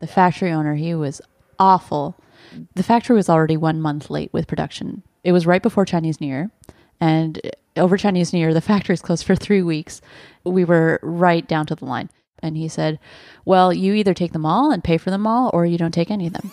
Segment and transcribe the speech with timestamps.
[0.00, 1.20] The factory owner, he was
[1.58, 2.16] awful.
[2.74, 5.02] The factory was already one month late with production.
[5.24, 6.50] It was right before Chinese New Year.
[7.00, 7.40] And
[7.76, 10.00] over Chinese New Year, the factory was closed for three weeks.
[10.44, 12.10] We were right down to the line.
[12.42, 12.98] And he said,
[13.44, 16.10] Well, you either take them all and pay for them all, or you don't take
[16.10, 16.52] any of them.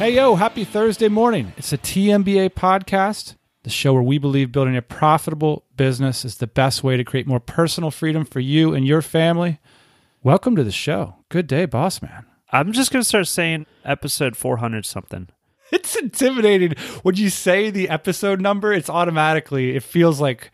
[0.00, 1.52] Hey, yo, happy Thursday morning.
[1.58, 6.46] It's a TMBA podcast, the show where we believe building a profitable business is the
[6.46, 9.60] best way to create more personal freedom for you and your family.
[10.22, 11.16] Welcome to the show.
[11.28, 12.24] Good day, boss man.
[12.50, 15.28] I'm just going to start saying episode 400 something.
[15.70, 16.72] It's intimidating.
[17.02, 20.50] When you say the episode number, it's automatically, it feels like,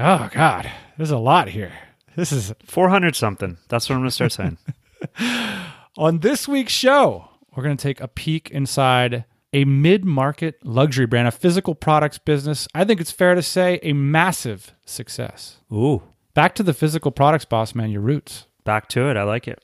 [0.00, 1.72] oh, God, there's a lot here.
[2.16, 3.56] This is 400 something.
[3.68, 4.58] That's what I'm going to start saying.
[5.96, 11.06] On this week's show, we're going to take a peek inside a mid market luxury
[11.06, 12.68] brand, a physical products business.
[12.74, 15.58] I think it's fair to say a massive success.
[15.72, 16.02] Ooh.
[16.34, 18.46] Back to the physical products, boss man, your roots.
[18.64, 19.16] Back to it.
[19.16, 19.62] I like it.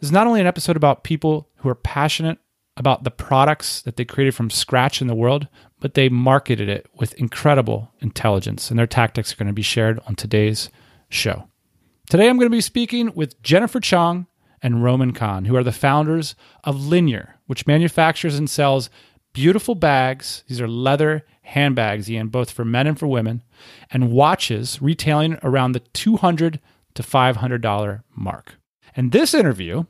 [0.00, 2.38] This is not only an episode about people who are passionate
[2.76, 5.46] about the products that they created from scratch in the world,
[5.80, 10.00] but they marketed it with incredible intelligence, and their tactics are going to be shared
[10.06, 10.68] on today's
[11.08, 11.48] show.
[12.10, 14.26] Today, I'm going to be speaking with Jennifer Chong
[14.64, 16.34] and Roman Khan, who are the founders
[16.64, 18.88] of Linjer, which manufactures and sells
[19.34, 20.42] beautiful bags.
[20.48, 23.42] These are leather handbags, Ian, both for men and for women,
[23.90, 26.60] and watches retailing around the 200
[26.94, 28.54] to $500 mark.
[28.96, 29.84] And this interview,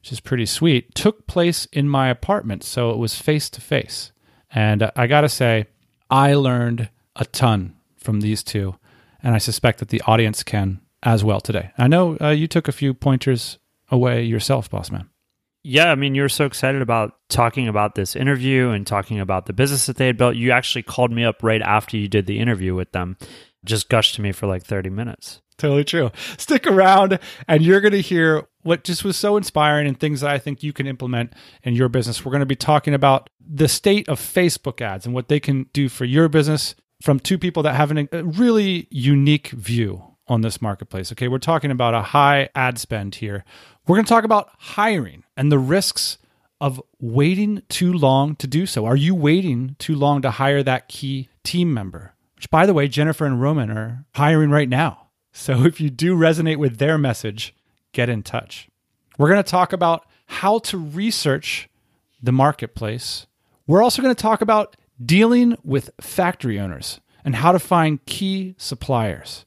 [0.00, 4.10] which is pretty sweet, took place in my apartment, so it was face to face.
[4.50, 5.66] And I got to say,
[6.10, 8.74] I learned a ton from these two,
[9.22, 11.70] and I suspect that the audience can as well today.
[11.78, 13.58] I know uh, you took a few pointers
[13.90, 15.08] away yourself, boss man.
[15.64, 19.46] Yeah, I mean, you were so excited about talking about this interview and talking about
[19.46, 20.36] the business that they had built.
[20.36, 23.16] You actually called me up right after you did the interview with them,
[23.64, 25.42] just gushed to me for like 30 minutes.
[25.58, 26.12] Totally true.
[26.36, 27.18] Stick around
[27.48, 30.62] and you're going to hear what just was so inspiring and things that I think
[30.62, 31.32] you can implement
[31.64, 32.24] in your business.
[32.24, 35.66] We're going to be talking about the state of Facebook ads and what they can
[35.72, 40.60] do for your business from two people that have a really unique view on this
[40.60, 41.10] marketplace.
[41.12, 43.44] Okay, we're talking about a high ad spend here.
[43.88, 46.18] We're going to talk about hiring and the risks
[46.60, 48.84] of waiting too long to do so.
[48.84, 52.12] Are you waiting too long to hire that key team member?
[52.36, 55.08] Which, by the way, Jennifer and Roman are hiring right now.
[55.32, 57.54] So if you do resonate with their message,
[57.92, 58.68] get in touch.
[59.16, 61.70] We're going to talk about how to research
[62.22, 63.26] the marketplace.
[63.66, 68.54] We're also going to talk about dealing with factory owners and how to find key
[68.58, 69.46] suppliers.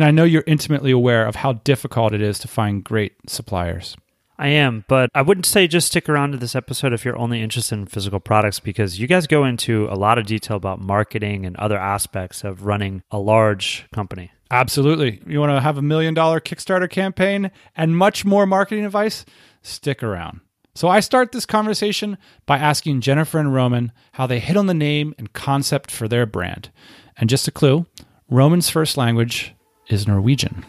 [0.00, 3.96] I know you're intimately aware of how difficult it is to find great suppliers.
[4.38, 7.42] I am, but I wouldn't say just stick around to this episode if you're only
[7.42, 11.44] interested in physical products because you guys go into a lot of detail about marketing
[11.44, 14.32] and other aspects of running a large company.
[14.50, 15.20] Absolutely.
[15.26, 19.24] You want to have a million dollar Kickstarter campaign and much more marketing advice?
[19.62, 20.40] Stick around.
[20.74, 24.74] So I start this conversation by asking Jennifer and Roman how they hit on the
[24.74, 26.70] name and concept for their brand.
[27.16, 27.86] And just a clue
[28.28, 29.54] Roman's first language
[29.88, 30.64] is Norwegian.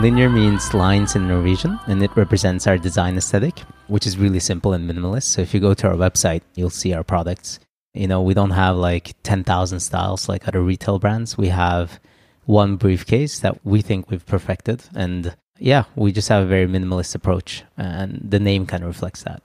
[0.00, 3.58] Linjer means lines in Norwegian, and it represents our design aesthetic,
[3.88, 5.24] which is really simple and minimalist.
[5.24, 7.60] So if you go to our website, you'll see our products.
[7.92, 11.36] You know, we don't have like 10,000 styles like other retail brands.
[11.36, 12.00] We have
[12.46, 14.84] one briefcase that we think we've perfected.
[14.94, 19.22] And yeah, we just have a very minimalist approach, and the name kind of reflects
[19.22, 19.42] that.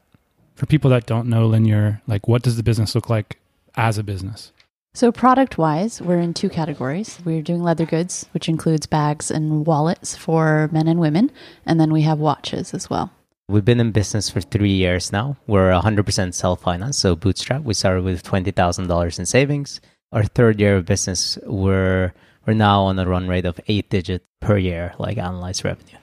[0.56, 3.38] For people that don't know Linjer, like what does the business look like
[3.76, 4.54] as a business?
[4.94, 7.20] So, product wise, we're in two categories.
[7.26, 11.32] We're doing leather goods, which includes bags and wallets for men and women.
[11.66, 13.12] And then we have watches as well.
[13.50, 15.36] We've been in business for three years now.
[15.48, 17.64] We're 100% self financed, so bootstrap.
[17.64, 19.82] We started with $20,000 in savings.
[20.14, 22.14] Our third year of business, we're,
[22.48, 25.98] we're now on a run rate of eight digit per year, like analyzed revenue.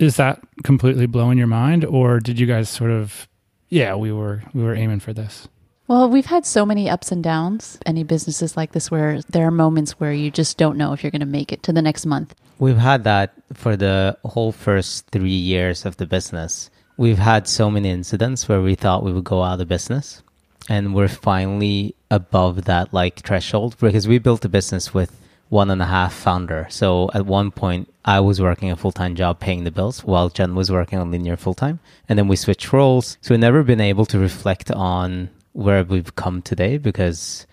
[0.00, 3.28] Is that completely blowing your mind, or did you guys sort of,
[3.68, 5.46] yeah, we were we were aiming for this?
[5.88, 7.78] Well, we've had so many ups and downs.
[7.84, 11.10] Any businesses like this where there are moments where you just don't know if you're
[11.10, 12.34] going to make it to the next month.
[12.58, 16.70] We've had that for the whole first three years of the business.
[16.96, 20.22] We've had so many incidents where we thought we would go out of business.
[20.68, 25.10] and we're finally above that like threshold because we built a business with
[25.50, 26.66] one and a half founder.
[26.70, 30.30] So at one point, I was working a full time job paying the bills while
[30.30, 31.80] Jen was working on Linjer full time.
[32.08, 33.18] And then we switched roles.
[33.20, 37.46] So we've never been able to reflect on where we've come today because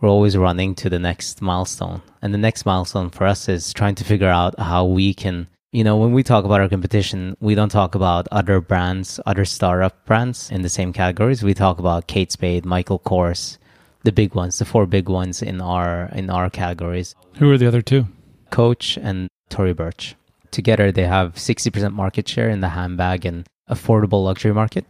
[0.00, 2.02] we're always running to the next milestone.
[2.22, 5.84] And the next milestone for us is trying to figure out how we can, you
[5.84, 10.06] know, when we talk about our competition, we don't talk about other brands, other startup
[10.06, 11.42] brands in the same categories.
[11.42, 13.58] We talk about Kate Spade, Michael Kors,
[14.04, 17.14] the big ones, the four big ones in our in our categories.
[17.38, 18.08] Who are the other two?
[18.50, 20.14] Coach and Tory Burch.
[20.50, 24.84] Together, they have 60% market share in the handbag and affordable luxury market.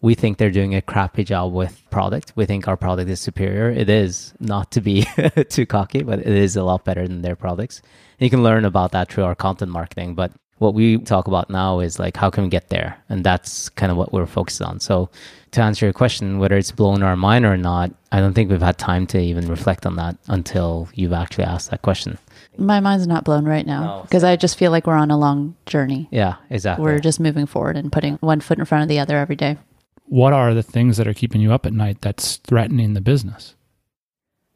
[0.00, 2.32] We think they're doing a crappy job with product.
[2.36, 3.68] We think our product is superior.
[3.68, 5.06] It is, not to be
[5.48, 7.82] too cocky, but it is a lot better than their products.
[8.18, 10.14] And you can learn about that through our content marketing.
[10.14, 12.96] But what we talk about now is like, how can we get there?
[13.08, 14.78] And that's kind of what we're focused on.
[14.78, 15.08] So
[15.52, 18.60] to answer your question, whether it's blown our mind or not, I don't think we've
[18.60, 22.18] had time to even reflect on that until you've actually asked that question.
[22.58, 24.02] My mind's not blown right now No.
[24.02, 26.08] because I just feel like we're on a long journey.
[26.10, 26.84] Yeah, exactly.
[26.84, 29.56] We're just moving forward and putting one foot in front of the other every day.
[30.04, 33.54] What are the things that are keeping you up at night that's threatening the business?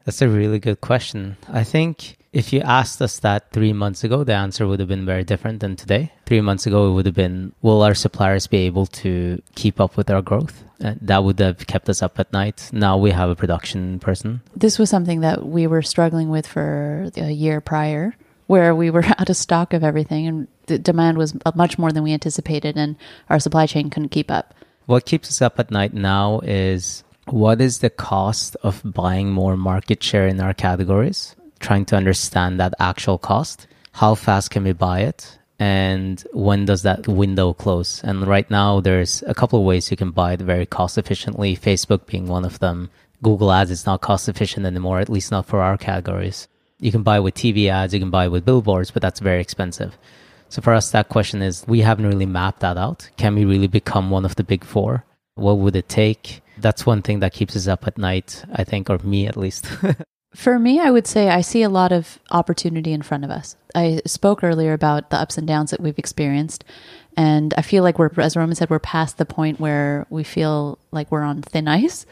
[0.05, 1.37] That's a really good question.
[1.51, 5.05] I think if you asked us that three months ago, the answer would have been
[5.05, 6.11] very different than today.
[6.25, 9.97] Three months ago, it would have been Will our suppliers be able to keep up
[9.97, 10.63] with our growth?
[10.83, 12.69] Uh, that would have kept us up at night.
[12.71, 14.41] Now we have a production person.
[14.55, 18.15] This was something that we were struggling with for a year prior,
[18.47, 22.03] where we were out of stock of everything and the demand was much more than
[22.03, 22.95] we anticipated, and
[23.29, 24.53] our supply chain couldn't keep up.
[24.87, 29.57] What keeps us up at night now is what is the cost of buying more
[29.57, 31.35] market share in our categories?
[31.59, 33.67] Trying to understand that actual cost.
[33.93, 35.37] How fast can we buy it?
[35.57, 38.03] And when does that window close?
[38.03, 41.55] And right now, there's a couple of ways you can buy it very cost efficiently,
[41.55, 42.89] Facebook being one of them.
[43.23, 46.47] Google Ads is not cost efficient anymore, at least not for our categories.
[46.79, 49.97] You can buy with TV ads, you can buy with billboards, but that's very expensive.
[50.49, 53.09] So for us, that question is we haven't really mapped that out.
[53.17, 55.05] Can we really become one of the big four?
[55.35, 56.41] What would it take?
[56.57, 59.67] That's one thing that keeps us up at night, I think, or me at least.
[60.35, 63.55] For me, I would say I see a lot of opportunity in front of us.
[63.73, 66.65] I spoke earlier about the ups and downs that we've experienced.
[67.15, 70.77] And I feel like we're, as Roman said, we're past the point where we feel
[70.91, 72.05] like we're on thin ice.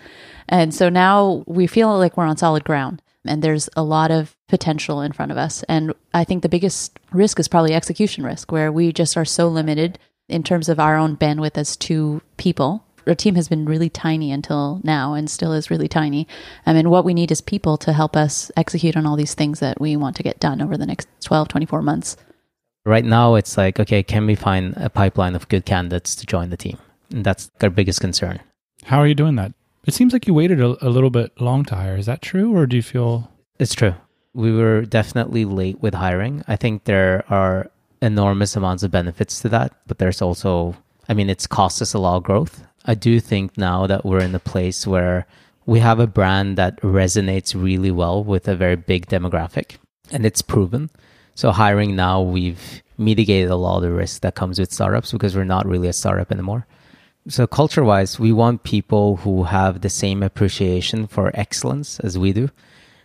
[0.48, 3.02] And so now we feel like we're on solid ground.
[3.26, 5.64] And there's a lot of potential in front of us.
[5.64, 9.50] And I think the biggest risk is probably execution risk, where we just are so
[9.50, 10.00] limited
[10.30, 14.32] in terms of our own bandwidth as two people our team has been really tiny
[14.32, 16.28] until now and still is really tiny.
[16.66, 19.60] I mean, what we need is people to help us execute on all these things
[19.60, 22.18] that we want to get done over the next 12, 24 months.
[22.86, 26.50] right now, it's like, okay, can we find a pipeline of good candidates to join
[26.50, 26.78] the team?
[27.12, 28.40] And that's our biggest concern.
[28.86, 29.54] How are you doing that?
[29.86, 31.96] It seems like you waited a, a little bit long to hire.
[31.98, 33.30] Is that true, or do you feel
[33.60, 33.96] It's true.
[34.34, 36.44] We were definitely late with hiring.
[36.48, 37.70] I think there are
[38.02, 40.76] enormous amounts of benefits to that, but there's also,
[41.08, 42.64] I mean, it's cost us a lot of growth.
[42.86, 45.26] I do think now that we're in a place where
[45.66, 49.78] we have a brand that resonates really well with a very big demographic
[50.12, 50.90] and it's proven.
[51.36, 55.36] So hiring now, we've mitigated a lot of the risk that comes with startups because
[55.36, 56.68] we're not really a startup anymore.
[57.28, 62.34] So culture wise, we want people who have the same appreciation for excellence as we
[62.34, 62.50] do.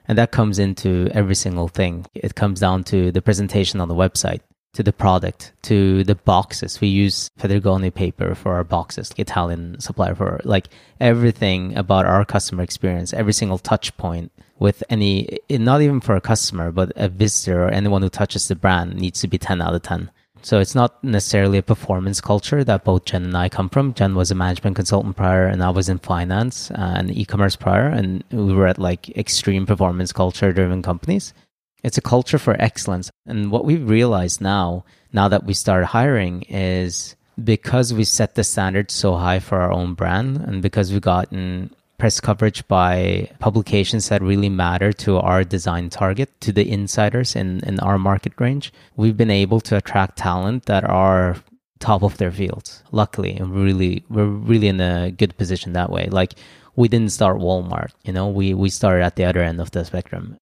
[0.09, 2.07] And that comes into every single thing.
[2.15, 4.41] It comes down to the presentation on the website,
[4.79, 6.81] to the product, to the boxes.
[6.81, 10.69] We use Fedrigoni paper for our boxes, the Italian supplier for like
[11.01, 14.31] everything about our customer experience, every single touch point
[14.61, 18.55] with any, not even for a customer, but a visitor or anyone who touches the
[18.55, 20.13] brand needs to be 10 out of 10.
[20.43, 23.95] So it's not necessarily a performance culture that both Jen and I come from.
[23.95, 27.89] Jen was a management consultant prior, and I was in finance uh, and e-commerce prior,
[27.89, 31.35] and we were at like extreme performance culture driven companies.
[31.83, 33.11] It's a culture for excellence.
[33.27, 38.45] And what we've realized now, now that we started hiring, is because we set the
[38.45, 44.09] standard so high for our own brand, and because we've gotten press coverage by publications
[44.09, 48.73] that really matter to our design target, to the insiders in, in our market range,
[48.97, 51.37] we've been able to attract talent that are
[51.81, 52.83] top of their fields.
[52.93, 56.07] Luckily, and really, we're really in a good position that way.
[56.07, 56.35] Like
[56.77, 59.85] we didn't start Walmart, you know, we, we started at the other end of the
[59.85, 60.39] spectrum.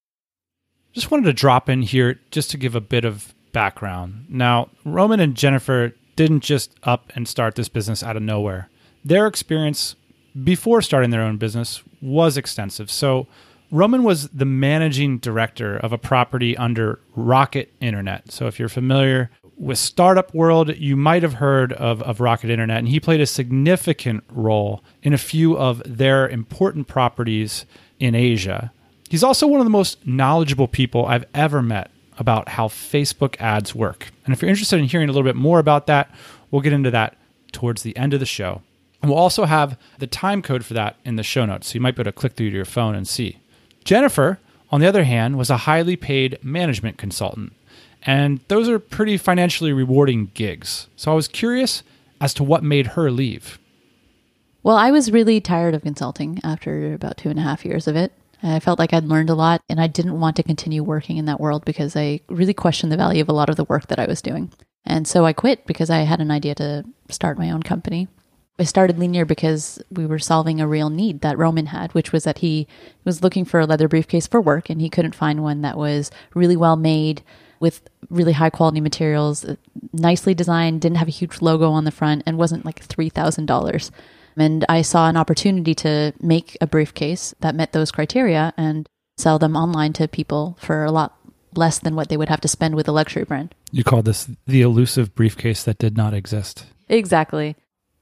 [0.96, 4.24] Just wanted to drop in here just to give a bit of background.
[4.30, 8.70] Now, Roman and Jennifer didn't just up and start this business out of nowhere.
[9.04, 9.94] Their experience
[10.42, 12.90] before starting their own business was extensive.
[12.90, 13.26] So,
[13.70, 18.32] Roman was the managing director of a property under Rocket Internet.
[18.32, 22.78] So if you're familiar with startup world, you might have heard of, of Rocket Internet,
[22.78, 27.66] and he played a significant role in a few of their important properties
[27.98, 28.72] in Asia.
[29.08, 33.74] He's also one of the most knowledgeable people I've ever met about how Facebook ads
[33.74, 34.10] work.
[34.24, 36.10] And if you're interested in hearing a little bit more about that,
[36.50, 37.16] we'll get into that
[37.52, 38.62] towards the end of the show.
[39.02, 41.68] And we'll also have the time code for that in the show notes.
[41.68, 43.38] So you might be able to click through to your phone and see.
[43.84, 47.52] Jennifer, on the other hand, was a highly paid management consultant.
[48.02, 50.88] And those are pretty financially rewarding gigs.
[50.96, 51.82] So I was curious
[52.20, 53.58] as to what made her leave.
[54.62, 57.94] Well, I was really tired of consulting after about two and a half years of
[57.94, 58.12] it.
[58.42, 61.24] I felt like I'd learned a lot and I didn't want to continue working in
[61.26, 63.98] that world because I really questioned the value of a lot of the work that
[63.98, 64.52] I was doing.
[64.84, 68.08] And so I quit because I had an idea to start my own company.
[68.58, 72.24] I started Linjer because we were solving a real need that Roman had, which was
[72.24, 72.66] that he
[73.04, 76.10] was looking for a leather briefcase for work and he couldn't find one that was
[76.34, 77.22] really well made
[77.60, 79.44] with really high quality materials,
[79.92, 83.90] nicely designed, didn't have a huge logo on the front, and wasn't like $3,000.
[84.36, 89.38] And I saw an opportunity to make a briefcase that met those criteria and sell
[89.38, 91.16] them online to people for a lot
[91.54, 93.54] less than what they would have to spend with a luxury brand.
[93.70, 96.66] You call this the elusive briefcase that did not exist.
[96.88, 97.56] Exactly.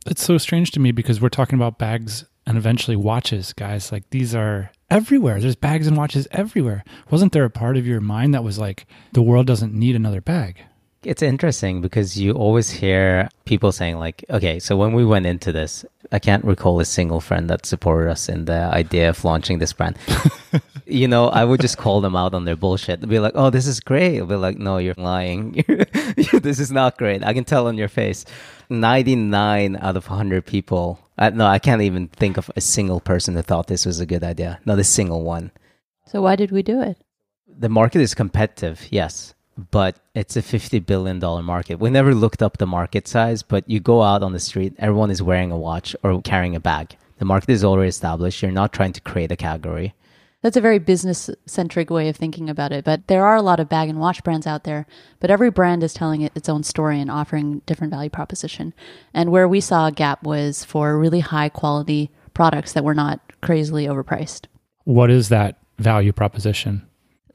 [0.07, 3.93] It's so strange to me because we're talking about bags and eventually watches, guys.
[3.93, 5.41] Like these are everywhere.
[5.41, 6.85] There's bags and watches everywhere.
[7.11, 10.21] Wasn't there a part of your mind that was like, the world doesn't need another
[10.21, 10.63] bag?
[11.07, 15.53] It's interesting because you always hear people saying, like, okay, so when we went into
[15.53, 19.59] this, I can't recall a single friend that supported us in the idea of launching
[19.59, 19.99] this brand.
[20.87, 23.01] you know, I would just call them out on their bullshit.
[23.01, 24.19] They'd be like, oh, this is great.
[24.19, 25.65] I'll be like, no, you're lying.
[26.33, 27.25] this is not great.
[27.25, 28.25] I can tell on your face.
[28.71, 30.99] 99 out of 100 people.
[31.19, 34.07] I, no, I can't even think of a single person that thought this was a
[34.07, 34.61] good idea.
[34.65, 35.51] Not a single one.
[36.07, 36.99] So why did we do it?
[37.47, 39.34] The market is competitive, yes,
[39.71, 41.79] but it's a $50 billion market.
[41.79, 45.11] We never looked up the market size, but you go out on the street, everyone
[45.11, 46.97] is wearing a watch or carrying a bag.
[47.19, 48.43] The market is already established.
[48.43, 49.95] You're not trying to create a category.
[50.43, 52.85] That's a very business centric way of thinking about it.
[52.85, 54.87] But there are a lot of bag and watch brands out there,
[55.19, 58.75] but every brand is telling it its own story and offering different value proposition.
[59.15, 63.21] And where we saw a gap was for really high quality products that were not
[63.41, 64.47] crazily overpriced.
[64.85, 66.87] What is that value proposition?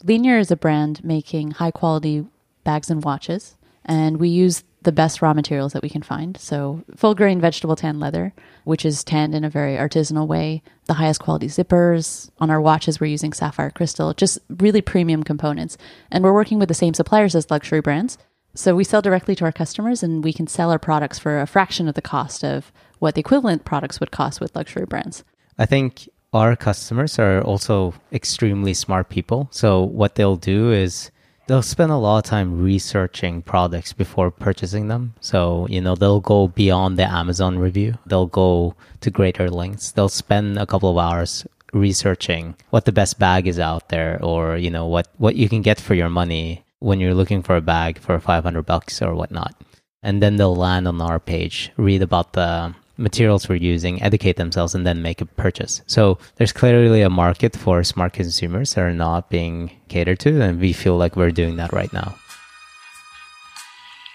[0.03, 2.25] Linjer is a brand making high quality
[2.63, 6.37] bags and watches, and we use the best raw materials that we can find.
[6.37, 10.93] So, full grain vegetable tan leather, which is tanned in a very artisanal way, the
[10.93, 12.29] highest quality zippers.
[12.39, 15.77] On our watches, we're using sapphire crystal, just really premium components.
[16.09, 18.17] And we're working with the same suppliers as luxury brands.
[18.55, 21.47] So, we sell directly to our customers and we can sell our products for a
[21.47, 25.25] fraction of the cost of what the equivalent products would cost with luxury brands.
[25.57, 29.47] I think our customers are also extremely smart people.
[29.51, 31.11] So, what they'll do is
[31.47, 35.15] they'll spend a lot of time researching products before purchasing them.
[35.19, 37.97] So, you know, they'll go beyond the Amazon review.
[38.05, 39.91] They'll go to greater lengths.
[39.91, 44.57] They'll spend a couple of hours researching what the best bag is out there or,
[44.57, 47.61] you know, what, what you can get for your money when you're looking for a
[47.61, 49.55] bag for 500 bucks or whatnot.
[50.03, 54.75] And then they'll land on our page, read about the materials we're using, educate themselves,
[54.75, 55.81] and then make a purchase.
[55.87, 60.59] So there's clearly a market for smart consumers that are not being catered to, and
[60.59, 62.15] we feel like we're doing that right now.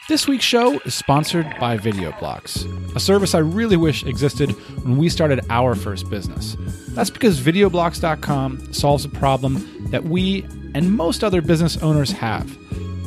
[0.07, 4.51] This week's show is sponsored by VideoBlocks, a service I really wish existed
[4.85, 6.59] when we started our first business.
[6.91, 12.55] That's because VideoBlocks.com solves a problem that we and most other business owners have.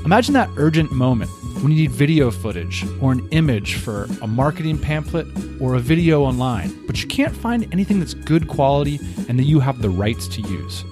[0.05, 1.29] Imagine that urgent moment
[1.61, 5.27] when you need video footage or an image for a marketing pamphlet
[5.59, 9.59] or a video online, but you can't find anything that's good quality and that you
[9.59, 10.83] have the rights to use.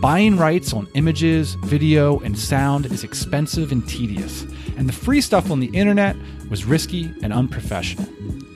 [0.00, 4.42] Buying rights on images, video, and sound is expensive and tedious,
[4.76, 6.16] and the free stuff on the internet
[6.50, 8.06] was risky and unprofessional.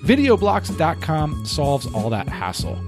[0.05, 2.79] Videoblocks.com solves all that hassle.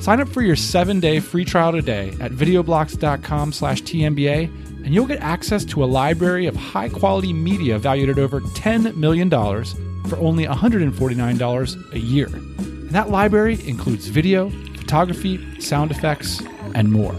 [0.00, 5.20] Sign up for your seven-day free trial today at videoblocks.com slash TMBA and you'll get
[5.20, 10.44] access to a library of high quality media valued at over $10 million for only
[10.44, 12.26] $149 a year.
[12.26, 16.42] And that library includes video, photography, sound effects,
[16.74, 17.14] and more.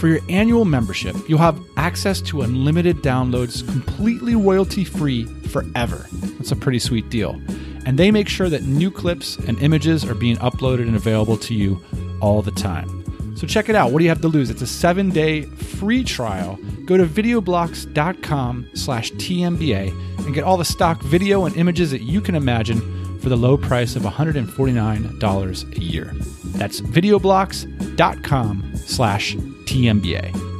[0.00, 6.06] For your annual membership, you'll have access to unlimited downloads completely royalty free forever.
[6.38, 7.40] That's a pretty sweet deal.
[7.84, 11.54] And they make sure that new clips and images are being uploaded and available to
[11.54, 11.84] you
[12.20, 13.01] all the time.
[13.36, 13.92] So check it out.
[13.92, 14.50] What do you have to lose?
[14.50, 16.58] It's a seven day free trial.
[16.84, 22.20] Go to videoblocks.com slash TMBA and get all the stock video and images that you
[22.20, 26.12] can imagine for the low price of $149 a year.
[26.56, 30.50] That's videoblocks.com slash TMBA.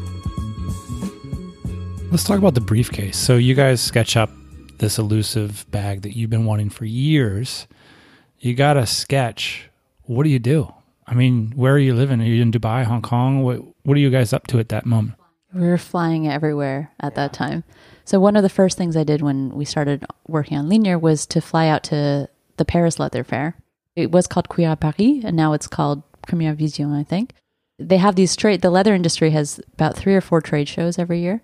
[2.10, 3.16] Let's talk about the briefcase.
[3.16, 4.30] So you guys sketch up
[4.78, 7.66] this elusive bag that you've been wanting for years.
[8.38, 9.70] You got a sketch.
[10.02, 10.72] What do you do?
[11.06, 12.20] I mean, where are you living?
[12.20, 13.42] Are you in Dubai, Hong Kong?
[13.42, 15.14] What What are you guys up to at that moment?
[15.54, 17.64] We were flying everywhere at that time.
[18.04, 21.26] So one of the first things I did when we started working on Linjer was
[21.26, 23.56] to fly out to the Paris Leather Fair.
[23.94, 27.34] It was called Cuir Paris, and now it's called Première Vision, I think.
[27.78, 28.62] They have these trade.
[28.62, 31.42] The leather industry has about three or four trade shows every year,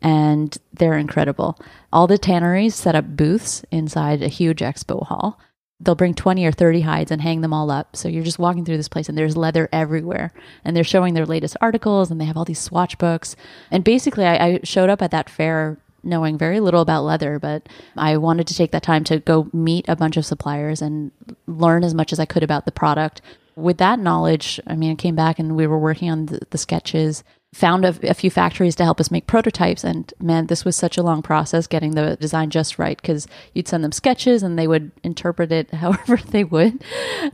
[0.00, 1.58] and they're incredible.
[1.92, 5.40] All the tanneries set up booths inside a huge expo hall.
[5.80, 7.96] They'll bring 20 or 30 hides and hang them all up.
[7.96, 10.32] So you're just walking through this place and there's leather everywhere.
[10.64, 13.34] And they're showing their latest articles and they have all these swatch books.
[13.70, 17.68] And basically, I, I showed up at that fair knowing very little about leather, but
[17.96, 21.10] I wanted to take that time to go meet a bunch of suppliers and
[21.46, 23.20] learn as much as I could about the product.
[23.56, 26.58] With that knowledge, I mean, I came back and we were working on the, the
[26.58, 29.82] sketches, found a, a, few factories to help us make prototypes.
[29.82, 33.66] And man, this was such a long process getting the design just right because you'd
[33.66, 36.82] send them sketches and they would interpret it however they would.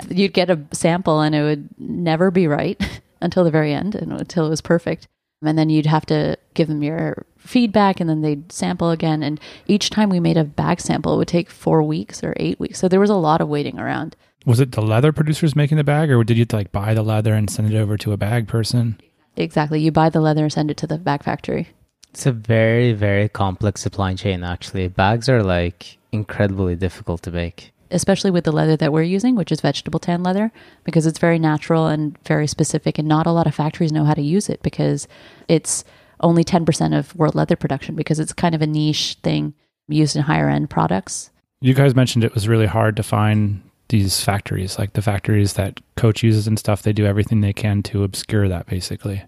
[0.08, 2.80] You'd get a sample and it would never be right
[3.20, 5.06] until the very end and until it was perfect.
[5.42, 9.22] And then you'd have to give them your feedback and then they'd sample again.
[9.22, 12.58] And each time we made a bag sample, it would take four weeks or eight
[12.58, 12.78] weeks.
[12.78, 14.16] So there was a lot of waiting around.
[14.46, 17.34] Was it the leather producers making the bag or did you like buy the leather
[17.34, 18.98] and send it over to a bag person?
[19.36, 19.80] Exactly.
[19.80, 21.68] You buy the leather and send it to the bag factory.
[22.10, 24.88] It's a very, very complex supply chain, actually.
[24.88, 27.72] Bags are like incredibly difficult to make.
[27.90, 30.50] Especially with the leather that we're using, which is vegetable tan leather,
[30.82, 34.14] because it's very natural and very specific, and not a lot of factories know how
[34.14, 35.06] to use it because
[35.46, 35.84] it's
[36.20, 39.54] only 10% of world leather production because it's kind of a niche thing
[39.86, 41.30] used in higher end products.
[41.60, 45.80] You guys mentioned it was really hard to find these factories, like the factories that
[45.96, 46.82] Coach uses and stuff.
[46.82, 49.22] They do everything they can to obscure that basically.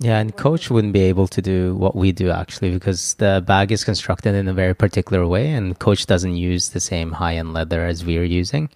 [0.00, 3.70] Yeah, and Coach wouldn't be able to do what we do actually because the bag
[3.70, 7.52] is constructed in a very particular way, and Coach doesn't use the same high end
[7.52, 8.68] leather as we're using.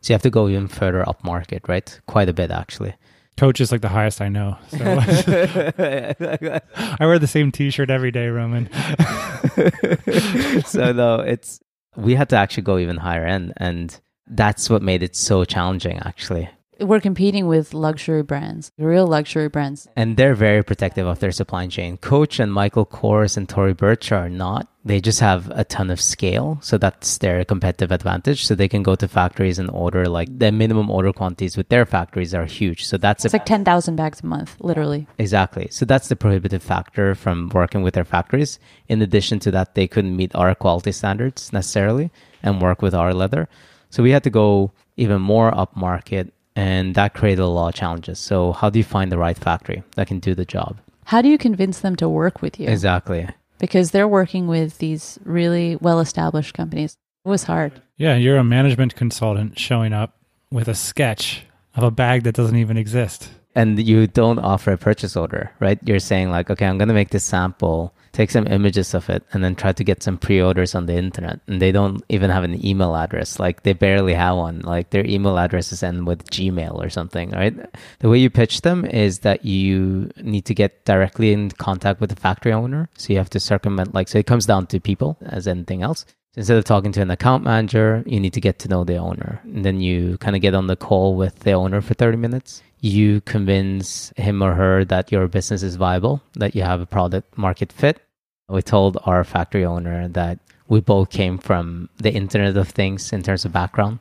[0.00, 2.00] So you have to go even further up market, right?
[2.06, 2.94] Quite a bit actually.
[3.36, 4.56] Coach is like the highest I know.
[4.68, 4.78] So.
[7.00, 8.70] I wear the same T-shirt every day, Roman.
[10.64, 11.60] so no, it's
[11.96, 13.98] we had to actually go even higher end, and
[14.30, 16.48] that's what made it so challenging, actually
[16.80, 19.86] we're competing with luxury brands, real luxury brands.
[19.96, 21.98] And they're very protective of their supply chain.
[21.98, 24.68] Coach and Michael Kors and Tory Burch are not.
[24.82, 26.58] They just have a ton of scale.
[26.62, 28.46] So that's their competitive advantage.
[28.46, 31.84] So they can go to factories and order like the minimum order quantities with their
[31.84, 32.86] factories are huge.
[32.86, 35.06] So that's it's a, like 10,000 bags a month, literally.
[35.18, 35.68] Exactly.
[35.70, 38.58] So that's the prohibitive factor from working with their factories.
[38.88, 42.10] In addition to that, they couldn't meet our quality standards necessarily
[42.42, 43.48] and work with our leather.
[43.90, 48.18] So we had to go even more upmarket and that created a lot of challenges.
[48.18, 50.78] So, how do you find the right factory that can do the job?
[51.04, 52.68] How do you convince them to work with you?
[52.68, 53.28] Exactly.
[53.58, 56.96] Because they're working with these really well established companies.
[57.24, 57.80] It was hard.
[57.96, 60.16] Yeah, you're a management consultant showing up
[60.50, 63.30] with a sketch of a bag that doesn't even exist.
[63.54, 65.78] And you don't offer a purchase order, right?
[65.84, 69.22] You're saying, like, okay, I'm going to make this sample take some images of it
[69.32, 71.40] and then try to get some pre-orders on the internet.
[71.46, 73.38] And they don't even have an email address.
[73.38, 74.60] Like they barely have one.
[74.60, 77.54] Like their email addresses end with gmail or something right?
[78.00, 82.10] The way you pitch them is that you need to get directly in contact with
[82.10, 82.88] the factory owner.
[82.96, 86.04] So you have to circumvent like so it comes down to people as anything else
[86.32, 88.96] so instead of talking to an account manager you need to get to know the
[88.96, 92.16] owner and then you kind of get on the call with the owner for 30
[92.16, 96.86] minutes you convince him or her that your business is viable, that you have a
[96.86, 98.00] product market fit.
[98.48, 100.38] We told our factory owner that
[100.68, 104.00] we both came from the Internet of Things in terms of background.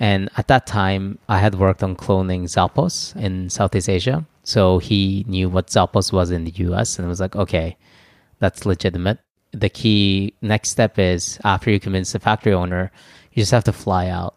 [0.00, 4.26] And at that time, I had worked on cloning Zappos in Southeast Asia.
[4.42, 7.76] So he knew what Zappos was in the US and was like, okay,
[8.38, 9.18] that's legitimate.
[9.52, 12.90] The key next step is after you convince the factory owner,
[13.32, 14.36] you just have to fly out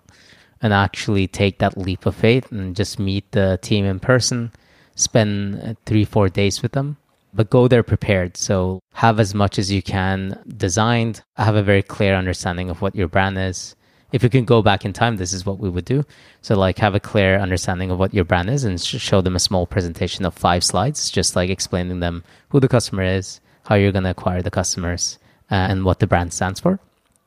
[0.62, 4.52] and actually take that leap of faith and just meet the team in person,
[4.95, 6.97] spend three, four days with them,
[7.34, 8.38] but go there prepared.
[8.38, 12.95] So have as much as you can designed, have a very clear understanding of what
[12.95, 13.76] your brand is.
[14.12, 16.04] If you can go back in time, this is what we would do.
[16.41, 19.39] So, like, have a clear understanding of what your brand is and show them a
[19.39, 23.91] small presentation of five slides, just like explaining them who the customer is, how you're
[23.91, 25.19] going to acquire the customers,
[25.50, 26.80] uh, and what the brand stands for.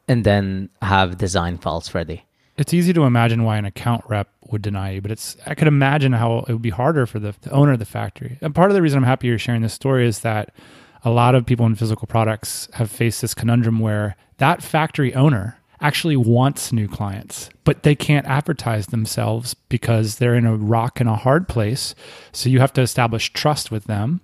[0.07, 2.25] And then have design files ready
[2.57, 5.68] it's easy to imagine why an account rep would deny you, but it's I could
[5.68, 8.38] imagine how it would be harder for the, the, owner of the factory.
[8.40, 10.55] And part of the reason I'm happy you're sharing this story is that
[11.05, 15.59] a lot of people in physical products have faced this conundrum where that factory owner
[15.81, 21.09] actually wants new clients, but they can't advertise themselves because they're in a rock and
[21.09, 21.94] a hard place.
[22.33, 24.20] So you have to establish trust with them.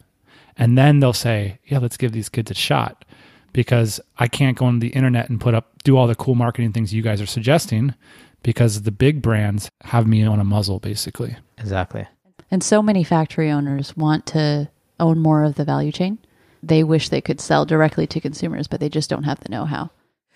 [0.60, 3.06] And then they'll say, yeah, let's give these kids a shot
[3.54, 6.72] because I can't go on the internet and put up, do all the cool marketing
[6.72, 7.94] things you guys are suggesting
[8.42, 11.34] because the big brands have me on a muzzle, basically.
[11.56, 12.06] Exactly.
[12.50, 14.68] And so many factory owners want to
[15.00, 16.18] own more of the value chain.
[16.62, 19.64] They wish they could sell directly to consumers, but they just don't have the know
[19.64, 19.88] how.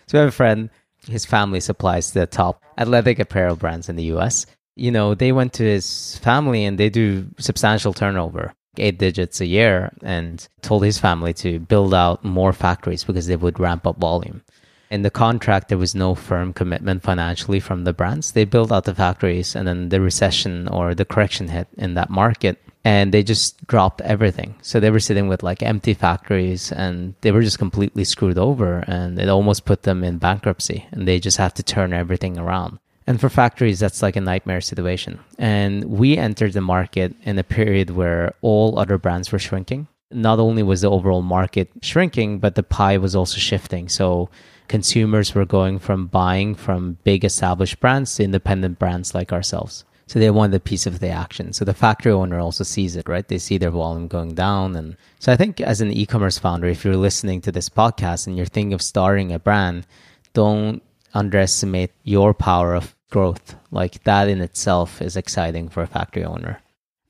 [0.06, 0.70] So I have a friend,
[1.06, 4.46] his family supplies the top athletic apparel brands in the US.
[4.74, 9.46] You know, they went to his family and they do substantial turnover, eight digits a
[9.46, 13.98] year, and told his family to build out more factories because they would ramp up
[13.98, 14.42] volume.
[14.90, 18.32] In the contract, there was no firm commitment financially from the brands.
[18.32, 22.10] They built out the factories, and then the recession or the correction hit in that
[22.10, 24.54] market, and they just dropped everything.
[24.62, 28.84] So they were sitting with like empty factories, and they were just completely screwed over,
[28.87, 32.78] and it almost put them in bankruptcy, and they just have to turn everything around.
[33.06, 35.20] And for factories, that's like a nightmare situation.
[35.38, 39.88] And we entered the market in a period where all other brands were shrinking.
[40.10, 43.88] Not only was the overall market shrinking, but the pie was also shifting.
[43.88, 44.30] So
[44.68, 49.84] consumers were going from buying from big established brands to independent brands like ourselves.
[50.06, 51.52] So they wanted a piece of the action.
[51.52, 53.26] So the factory owner also sees it, right?
[53.26, 54.76] They see their volume going down.
[54.76, 58.26] And so I think as an e commerce founder, if you're listening to this podcast
[58.26, 59.86] and you're thinking of starting a brand,
[60.34, 60.82] don't
[61.14, 63.56] underestimate your power of growth.
[63.70, 66.60] Like that in itself is exciting for a factory owner.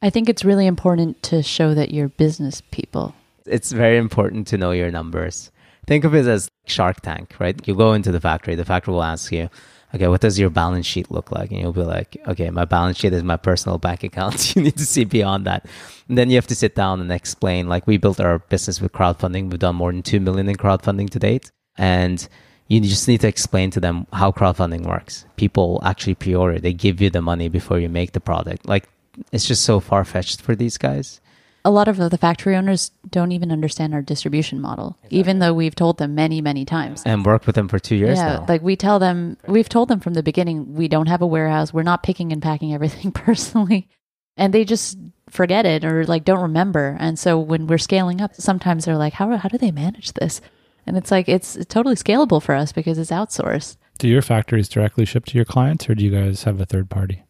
[0.03, 3.15] I think it's really important to show that you're business people.
[3.47, 5.51] It's very important to know your numbers.
[5.87, 7.59] Think of it as Shark Tank, right?
[7.67, 9.51] You go into the factory, the factory will ask you,
[9.95, 11.51] okay, what does your balance sheet look like?
[11.51, 14.57] And you'll be like, okay, my balance sheet is my personal bank account.
[14.57, 15.67] you need to see beyond that.
[16.09, 18.93] And then you have to sit down and explain, like we built our business with
[18.93, 19.51] crowdfunding.
[19.51, 21.51] We've done more than 2 million in crowdfunding to date.
[21.77, 22.27] And
[22.69, 25.27] you just need to explain to them how crowdfunding works.
[25.37, 26.59] People actually pre-order.
[26.59, 28.67] They give you the money before you make the product.
[28.67, 28.89] Like
[29.33, 31.21] it's just so far fetched for these guys.
[31.67, 35.19] A lot of the factory owners don't even understand our distribution model, exactly.
[35.19, 37.03] even though we've told them many, many times.
[37.07, 38.47] And worked with them for two years yeah, now.
[38.47, 41.73] Like we tell them, we've told them from the beginning, we don't have a warehouse.
[41.73, 43.89] We're not picking and packing everything personally.
[44.37, 44.99] And they just
[45.31, 46.99] forget it or like don't remember.
[47.01, 50.43] And so when we're scaling up, sometimes they're like, how, how do they manage this?
[50.87, 53.77] And it's like, it's totally scalable for us because it's outsourced.
[53.99, 56.91] Do your factories directly ship to your clients or do you guys have a third
[56.91, 57.23] party?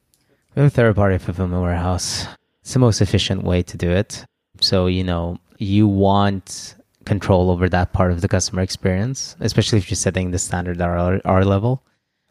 [0.54, 2.26] We have a third party fulfillment warehouse.
[2.62, 4.24] It's the most efficient way to do it.
[4.60, 9.90] So, you know, you want control over that part of the customer experience, especially if
[9.90, 11.82] you're setting the standard at our, our level.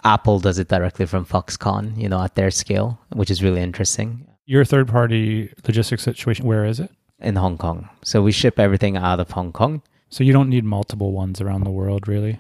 [0.04, 4.28] Apple does it directly from Foxconn, you know, at their scale, which is really interesting.
[4.46, 6.92] Your third party logistics situation, where is it?
[7.20, 7.88] In Hong Kong.
[8.04, 9.82] So we ship everything out of Hong Kong.
[10.14, 12.40] So you don't need multiple ones around the world, really?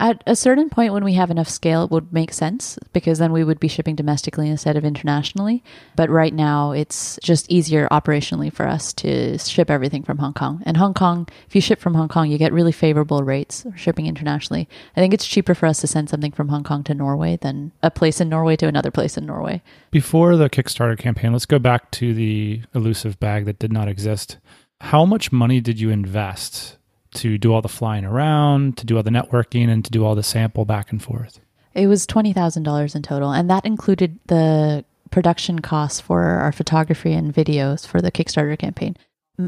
[0.00, 3.32] At a certain point, when we have enough scale, it would make sense because then
[3.32, 5.62] we would be shipping domestically instead of internationally.
[5.94, 10.64] But right now, it's just easier operationally for us to ship everything from Hong Kong.
[10.66, 14.06] And Hong Kong, if you ship from Hong Kong, you get really favorable rates shipping
[14.08, 14.68] internationally.
[14.96, 17.70] I think it's cheaper for us to send something from Hong Kong to Norway than
[17.84, 19.62] a place in Norway to another place in Norway.
[19.92, 24.38] Before the Kickstarter campaign, let's go back to the elusive bag that did not exist.
[24.80, 26.78] How much money did you invest
[27.14, 30.14] to do all the flying around, to do all the networking, and to do all
[30.14, 31.40] the sample back and forth?
[31.74, 37.34] It was $20,000 in total, and that included the production costs for our photography and
[37.34, 38.96] videos for the Kickstarter campaign.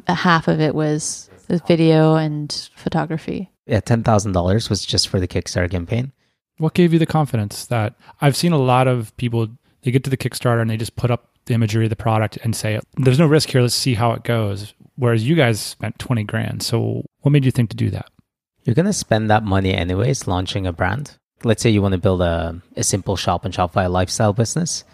[0.08, 3.50] Half of it was the video and photography.
[3.66, 6.12] Yeah, $10,000 was just for the Kickstarter campaign.
[6.58, 9.48] What gave you the confidence that I've seen a lot of people,
[9.82, 12.38] they get to the Kickstarter and they just put up the imagery of the product
[12.42, 15.98] and say, there's no risk here, let's see how it goes whereas you guys spent
[15.98, 16.62] 20 grand.
[16.62, 18.10] So what made you think to do that?
[18.62, 21.18] You're going to spend that money anyways launching a brand.
[21.42, 24.84] Let's say you want to build a, a simple shop and Shopify lifestyle business.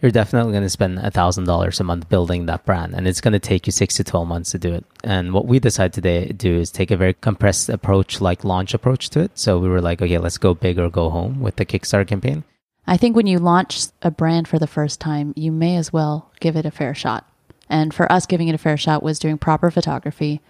[0.00, 3.38] You're definitely going to spend $1,000 a month building that brand, and it's going to
[3.38, 4.84] take you six to 12 months to do it.
[5.02, 9.08] And what we decided to do is take a very compressed approach, like launch approach
[9.10, 9.38] to it.
[9.38, 12.44] So we were like, okay, let's go big or go home with the Kickstarter campaign.
[12.86, 16.30] I think when you launch a brand for the first time, you may as well
[16.40, 17.26] give it a fair shot.
[17.68, 20.40] And for us, giving it a fair shot was doing proper photography,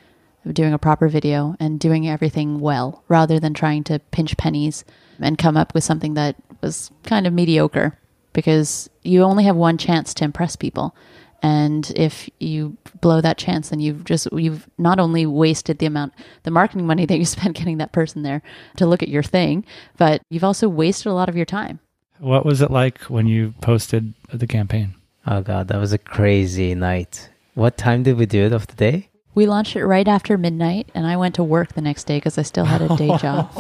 [0.53, 4.85] doing a proper video, and doing everything well rather than trying to pinch pennies
[5.21, 7.99] and come up with something that was kind of mediocre
[8.33, 10.95] because you only have one chance to impress people.
[11.43, 16.13] And if you blow that chance, then you've just, you've not only wasted the amount,
[16.43, 18.43] the marketing money that you spent getting that person there
[18.77, 19.65] to look at your thing,
[19.97, 21.81] but you've also wasted a lot of your time.
[22.19, 24.95] What was it like when you posted the campaign?
[25.27, 27.31] Oh god, that was a crazy night.
[27.55, 29.09] What time did we do it of the day?
[29.35, 32.39] We launched it right after midnight, and I went to work the next day because
[32.39, 33.51] I still had a day job.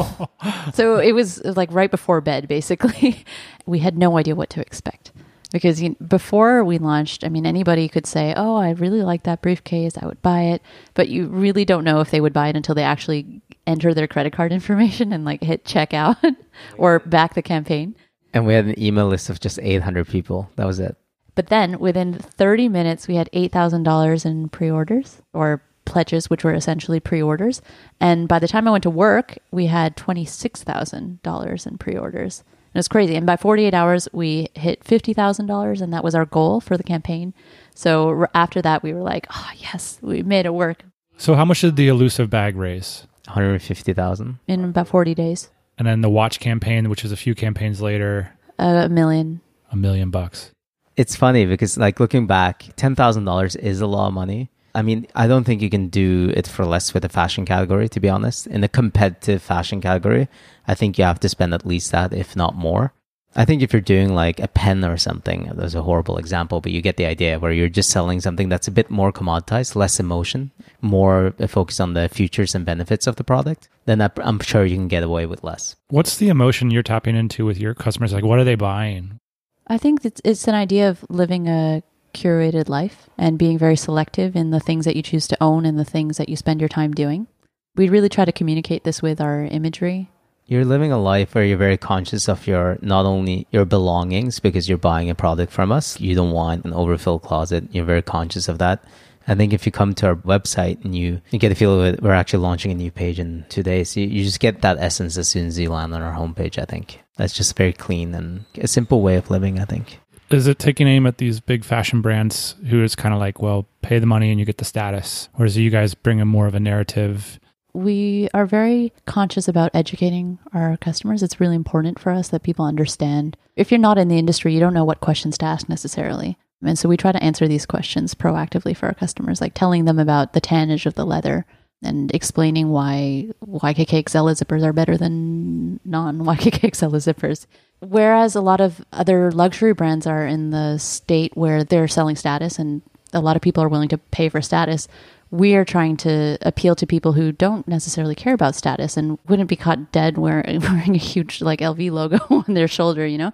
[0.74, 3.24] so it was like right before bed, basically.
[3.66, 5.12] we had no idea what to expect
[5.52, 9.42] because you, before we launched, I mean, anybody could say, "Oh, I really like that
[9.42, 9.98] briefcase.
[9.98, 10.62] I would buy it,"
[10.94, 14.06] but you really don't know if they would buy it until they actually enter their
[14.06, 16.16] credit card information and like hit checkout
[16.78, 17.96] or back the campaign.
[18.32, 20.48] And we had an email list of just 800 people.
[20.56, 20.96] That was it.
[21.36, 26.52] But then within 30 minutes, we had $8,000 in pre orders or pledges, which were
[26.54, 27.62] essentially pre orders.
[28.00, 32.40] And by the time I went to work, we had $26,000 in pre orders.
[32.40, 33.14] and It was crazy.
[33.16, 37.34] And by 48 hours, we hit $50,000, and that was our goal for the campaign.
[37.74, 40.84] So r- after that, we were like, oh, yes, we made it work
[41.18, 43.06] So how much did the elusive bag raise?
[43.26, 44.38] 150,000.
[44.46, 45.50] in about 40 days.
[45.78, 49.40] And then the watch campaign, which is a few campaigns later, Uh, a million.
[49.70, 50.52] a million bucks.
[50.96, 54.50] It's funny because, like, looking back, $10,000 is a lot of money.
[54.74, 57.88] I mean, I don't think you can do it for less with the fashion category,
[57.90, 58.46] to be honest.
[58.46, 60.28] In the competitive fashion category,
[60.66, 62.92] I think you have to spend at least that, if not more.
[63.38, 66.72] I think if you're doing like a pen or something, there's a horrible example, but
[66.72, 70.00] you get the idea where you're just selling something that's a bit more commoditized, less
[70.00, 74.76] emotion, more focused on the features and benefits of the product, then I'm sure you
[74.76, 75.76] can get away with less.
[75.88, 78.14] What's the emotion you're tapping into with your customers?
[78.14, 79.20] Like, what are they buying?
[79.66, 81.82] I think it's, it's an idea of living a
[82.14, 85.78] curated life and being very selective in the things that you choose to own and
[85.78, 87.26] the things that you spend your time doing.
[87.74, 90.10] We really try to communicate this with our imagery.
[90.46, 94.68] You're living a life where you're very conscious of your not only your belongings because
[94.68, 96.00] you're buying a product from us.
[96.00, 97.64] You don't want an overfilled closet.
[97.72, 98.84] You're very conscious of that.
[99.28, 101.94] I think if you come to our website and you, you get a feel of
[101.94, 103.96] it, we're actually launching a new page in two days.
[103.96, 106.64] You, you just get that essence as soon as you land on our homepage, I
[106.64, 107.00] think.
[107.16, 110.00] That's just very clean and a simple way of living, I think.
[110.30, 113.66] Is it taking aim at these big fashion brands who is kind of like, well,
[113.82, 115.28] pay the money and you get the status?
[115.38, 117.38] Or is it you guys bring a more of a narrative?
[117.72, 121.22] We are very conscious about educating our customers.
[121.22, 123.36] It's really important for us that people understand.
[123.54, 126.38] If you're not in the industry, you don't know what questions to ask necessarily.
[126.64, 129.98] And so we try to answer these questions proactively for our customers, like telling them
[129.98, 131.44] about the tannage of the leather
[131.82, 137.46] and explaining why YKK Excella zippers are better than non YKK Excella zippers.
[137.80, 142.58] Whereas a lot of other luxury brands are in the state where they're selling status
[142.58, 142.80] and
[143.12, 144.88] a lot of people are willing to pay for status,
[145.30, 149.48] we are trying to appeal to people who don't necessarily care about status and wouldn't
[149.48, 153.32] be caught dead wearing, wearing a huge like LV logo on their shoulder, you know?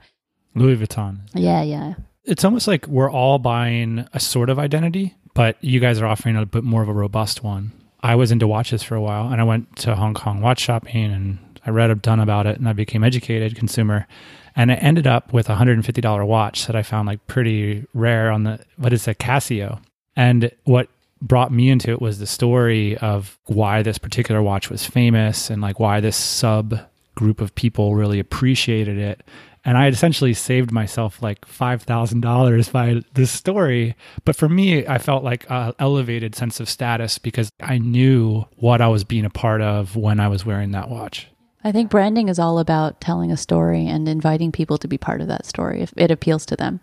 [0.55, 1.21] Louis Vuitton.
[1.35, 1.95] Yeah, yeah.
[2.25, 6.37] It's almost like we're all buying a sort of identity, but you guys are offering
[6.37, 7.73] a bit more of a robust one.
[8.01, 11.13] I was into watches for a while and I went to Hong Kong watch shopping
[11.13, 14.07] and I read a ton about it and I became educated consumer.
[14.55, 18.45] And I ended up with a $150 watch that I found like pretty rare on
[18.45, 19.81] the, what is it, Casio.
[20.17, 20.89] And what
[21.23, 25.63] brought me into it was the story of why this particular watch was famous and
[25.63, 26.79] like why this sub
[27.15, 29.23] group of people really appreciated it.
[29.65, 33.95] And I had essentially saved myself like $5,000 by this story.
[34.25, 38.81] But for me, I felt like an elevated sense of status because I knew what
[38.81, 41.29] I was being a part of when I was wearing that watch.
[41.65, 45.21] I think branding is all about telling a story and inviting people to be part
[45.21, 46.81] of that story if it appeals to them.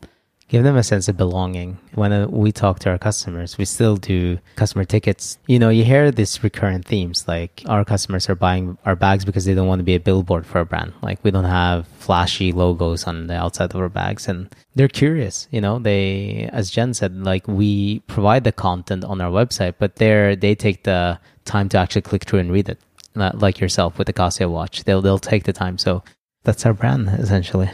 [0.50, 1.78] Give them a sense of belonging.
[1.94, 5.38] When uh, we talk to our customers, we still do customer tickets.
[5.46, 9.46] You know, you hear these recurrent themes like our customers are buying our bags because
[9.46, 10.94] they don't want to be a billboard for a brand.
[11.04, 15.48] Like we don't have flashy logos on the outside of our bags and they're curious.
[15.52, 19.98] You know, they, as Jen said, like we provide the content on our website, but
[19.98, 22.80] they're, they take the time to actually click through and read it.
[23.14, 24.84] Like yourself with the Casio watch.
[24.86, 25.78] They'll, they'll take the time.
[25.78, 26.04] So
[26.44, 27.70] that's our brand essentially.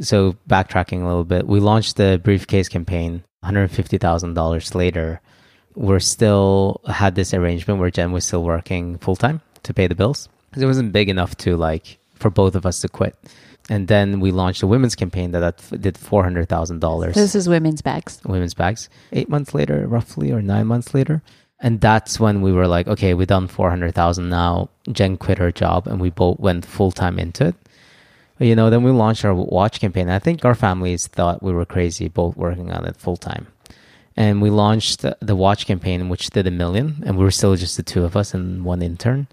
[0.00, 5.20] So backtracking a little bit, we launched the briefcase campaign $150,000 later.
[5.74, 9.94] We're still had this arrangement where Jen was still working full time to pay the
[9.94, 10.28] bills.
[10.50, 13.16] Because it wasn't big enough to like for both of us to quit.
[13.70, 18.18] And then we launched a women's campaign that, that did $400,000 This is women's bags.
[18.24, 18.88] women's bags.
[19.12, 21.22] Eight months later, roughly, or nine months later.
[21.60, 24.70] And that's when we were like, okay, we've done 400,000 now.
[24.90, 27.54] Jen quit her job and we both went full time into it.
[28.38, 30.08] You know, then we launched our watch campaign.
[30.08, 33.48] I think our families thought we were crazy, both working on it full time.
[34.16, 37.54] And we launched the- the watch campaign, which did a million, and we were still
[37.56, 39.26] just the two of us and one intern.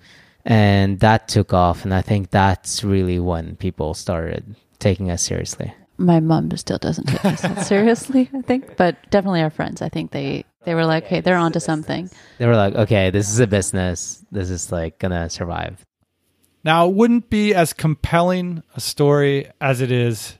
[0.46, 1.86] And that took off.
[1.86, 5.74] And I think that's really when people started taking us seriously.
[5.98, 9.82] My mom still doesn't take us seriously, I think, but definitely our friends.
[9.82, 13.30] I think they they were like, "Hey, they're onto something." They were like, okay, this
[13.30, 14.24] is a business.
[14.32, 15.86] This is like gonna survive.
[16.65, 20.38] Now, it wouldn't be as compelling a story as it is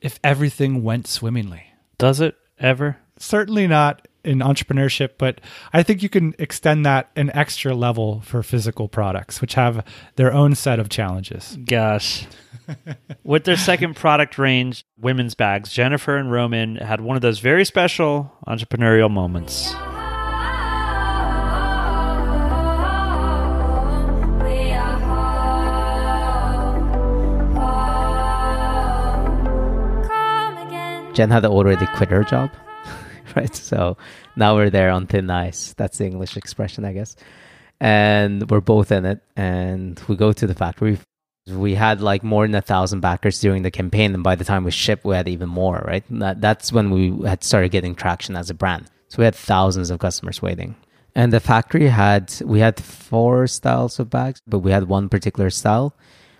[0.00, 1.64] if everything went swimmingly.
[1.98, 2.98] Does it ever?
[3.18, 5.40] certainly not in entrepreneurship, but
[5.72, 9.84] I think you can extend that an extra level for physical products, which have
[10.16, 11.58] their own set of challenges.
[11.64, 12.26] Gosh.
[13.24, 17.64] With their second product range, women's bags, Jennifer and Roman had one of those very
[17.64, 19.74] special entrepreneurial moments.
[31.14, 32.50] Jen had already quit her job,
[33.36, 33.54] right?
[33.54, 33.96] So
[34.34, 35.72] now we're there on thin ice.
[35.76, 37.14] That's the English expression, I guess.
[37.80, 39.20] And we're both in it.
[39.36, 40.98] And we go to the factory.
[41.46, 44.12] We had like more than a thousand backers during the campaign.
[44.12, 46.02] And by the time we shipped, we had even more, right?
[46.10, 48.90] That, that's when we had started getting traction as a brand.
[49.08, 50.74] So we had thousands of customers waiting.
[51.14, 55.50] And the factory had, we had four styles of bags, but we had one particular
[55.50, 55.94] style,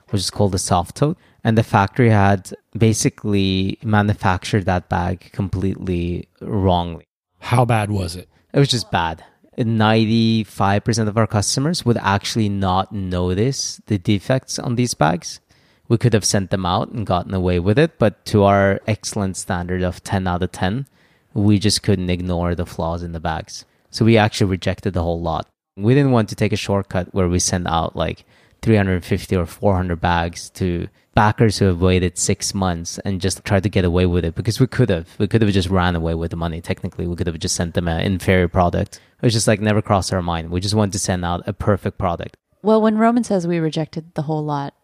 [0.09, 1.17] which is called the soft tote.
[1.45, 7.05] And the factory had basically manufactured that bag completely wrongly.
[7.39, 8.29] How bad was it?
[8.55, 9.23] It was just bad.
[9.59, 15.41] 95% of our customers would actually not notice the defects on these bags.
[15.87, 19.37] We could have sent them out and gotten away with it, but to our excellent
[19.37, 20.87] standard of 10 out of 10,
[21.35, 23.65] we just couldn't ignore the flaws in the bags.
[23.91, 25.47] So we actually rejected the whole lot.
[25.77, 28.25] We didn't want to take a shortcut where we send out like
[28.63, 33.69] 350 or 400 bags to backers who have waited six months and just tried to
[33.69, 35.09] get away with it because we could have.
[35.19, 36.61] We could have just ran away with the money.
[36.61, 39.01] Technically, we could have just sent them an inferior product.
[39.23, 40.51] It was just like never crossed our mind.
[40.51, 42.37] We just wanted to send out a perfect product.
[42.63, 44.75] Well, when Roman says we rejected the whole lot,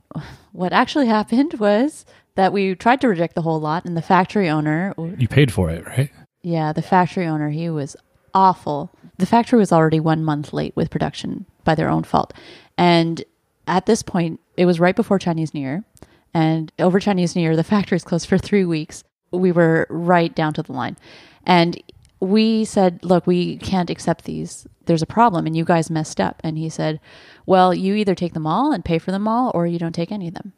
[0.53, 2.05] what actually happened was
[2.37, 5.69] that we tried to reject the whole lot, and the factory owner, You paid for
[5.71, 6.11] it, right?
[6.43, 7.97] yeah, the factory owner, he was
[8.35, 8.91] awful.
[9.19, 12.33] The factory was already one month late with production by their own fault.
[12.79, 13.23] And
[13.67, 15.85] at this point, it was right before Chinese New Year.
[16.33, 19.05] And over Chinese New Year, the factory is closed for three weeks.
[19.33, 20.97] We were right down to the line.
[21.45, 21.83] And
[22.21, 24.67] we said, Look, we can't accept these.
[24.87, 26.41] There's a problem, and you guys messed up.
[26.45, 27.01] And he said,
[27.47, 30.13] Well, you either take them all and pay for them all, or you don't take
[30.13, 30.53] any of them.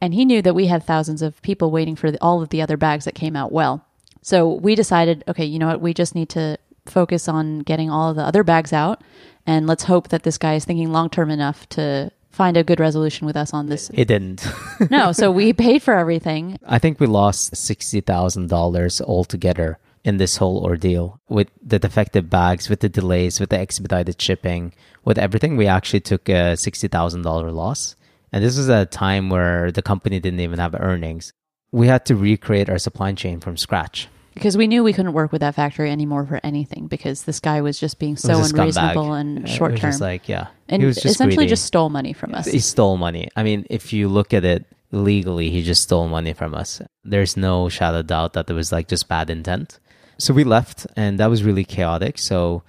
[0.00, 2.60] And he knew that we had thousands of people waiting for the, all of the
[2.60, 3.86] other bags that came out well.
[4.20, 5.80] So we decided, okay, you know what?
[5.80, 9.02] We just need to focus on getting all of the other bags out.
[9.46, 12.80] And let's hope that this guy is thinking long term enough to find a good
[12.80, 13.90] resolution with us on this.
[13.94, 14.46] It didn't.
[14.90, 16.58] no, so we paid for everything.
[16.66, 22.80] I think we lost $60,000 altogether in this whole ordeal with the defective bags, with
[22.80, 25.56] the delays, with the expedited shipping, with everything.
[25.56, 27.96] We actually took a $60,000 loss.
[28.32, 31.32] And this was a time where the company didn't even have earnings.
[31.72, 34.08] We had to recreate our supply chain from scratch.
[34.34, 37.60] Because we knew we couldn't work with that factory anymore for anything because this guy
[37.60, 39.20] was just being so It was a unreasonable scumbag.
[39.20, 39.96] and short term.
[39.98, 40.48] like, yeah.
[40.68, 41.50] and he was just essentially greedy.
[41.50, 42.46] just stole money from us.
[42.46, 43.28] He stole money.
[43.36, 46.82] I mean, if you look at it legally, he just stole money from us.
[47.04, 49.78] There's no shadow of doubt that there was like just bad intent.
[50.18, 52.18] So we left, and that was really chaotic.
[52.18, 52.62] So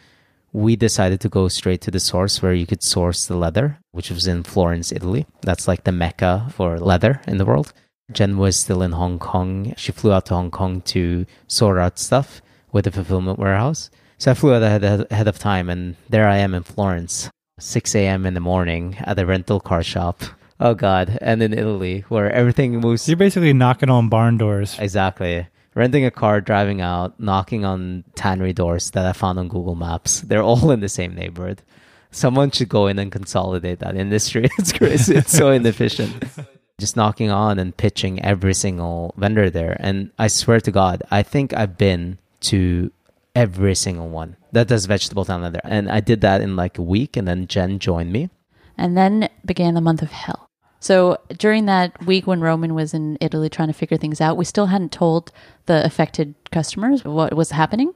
[0.52, 4.10] we decided to go straight to the source where you could source the leather, which
[4.10, 5.26] was in Florence, Italy.
[5.42, 7.74] That's like the mecca for leather in the world.
[8.12, 9.74] Jen was still in Hong Kong.
[9.78, 12.42] She flew out to Hong Kong to sort out stuff
[12.72, 13.90] with the fulfillment warehouse.
[14.18, 17.96] So I flew out ahead, ahead of time, and there I am in Florence, 6
[17.96, 18.26] a.m.
[18.26, 20.24] in the morning at a rental car shop.
[20.60, 21.18] Oh, God.
[21.22, 23.10] And in Italy, where everything moves.
[23.10, 24.78] You're basically knocking on barn doors.
[24.80, 25.48] Exactly.
[25.74, 30.22] Renting a car, driving out, knocking on tannery doors that I found on Google Maps.
[30.22, 31.62] They're all in the same neighborhood.
[32.12, 34.48] Someone should go in and consolidate that industry.
[34.58, 35.16] It's crazy.
[35.16, 36.24] It's so inefficient.
[36.80, 39.78] Just knocking on and pitching every single vendor there.
[39.80, 42.92] And I swear to God, I think I've been to
[43.34, 45.62] every single one that does vegetable tan leather.
[45.64, 47.16] And I did that in like a week.
[47.16, 48.30] And then Jen joined me.
[48.78, 50.50] And then began the month of hell.
[50.80, 54.46] So during that week when Roman was in Italy trying to figure things out, we
[54.46, 55.32] still hadn't told
[55.66, 57.94] the affected customers what was happening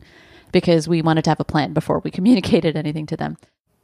[0.52, 3.38] because we wanted to have a plan before we communicated anything to them.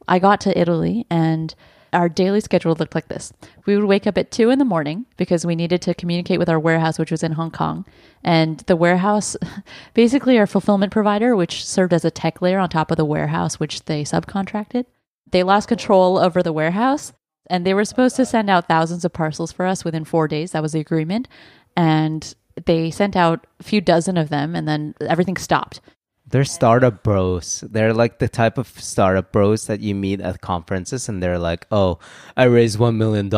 [0.08, 1.54] I got to Italy and
[1.96, 3.32] our daily schedule looked like this.
[3.66, 6.50] We would wake up at two in the morning because we needed to communicate with
[6.50, 7.86] our warehouse, which was in Hong Kong.
[8.24, 9.38] And the warehouse,
[9.94, 13.60] basically our fulfillment provider, which served as a tech layer on top of the warehouse,
[13.60, 14.86] which they subcontracted,
[15.32, 17.14] they lost control over the warehouse
[17.50, 20.52] and they were supposed to send out thousands of parcels for us within four days.
[20.52, 21.28] That was the agreement.
[21.76, 22.34] And
[22.66, 25.82] they sent out a few dozen of them and then everything stopped.
[26.28, 27.64] They're startup bros.
[27.70, 31.68] They're like the type of startup bros that you meet at conferences and they're like,
[31.72, 32.00] oh,
[32.36, 33.30] I raised $1 million.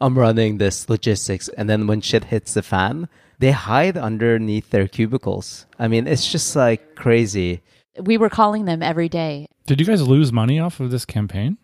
[0.00, 1.48] I'm running this logistics.
[1.48, 5.66] And then when shit hits the fan, they hide underneath their cubicles.
[5.78, 7.62] I mean, it's just like crazy.
[7.98, 9.46] We were calling them every day.
[9.66, 11.58] Did you guys lose money off of this campaign?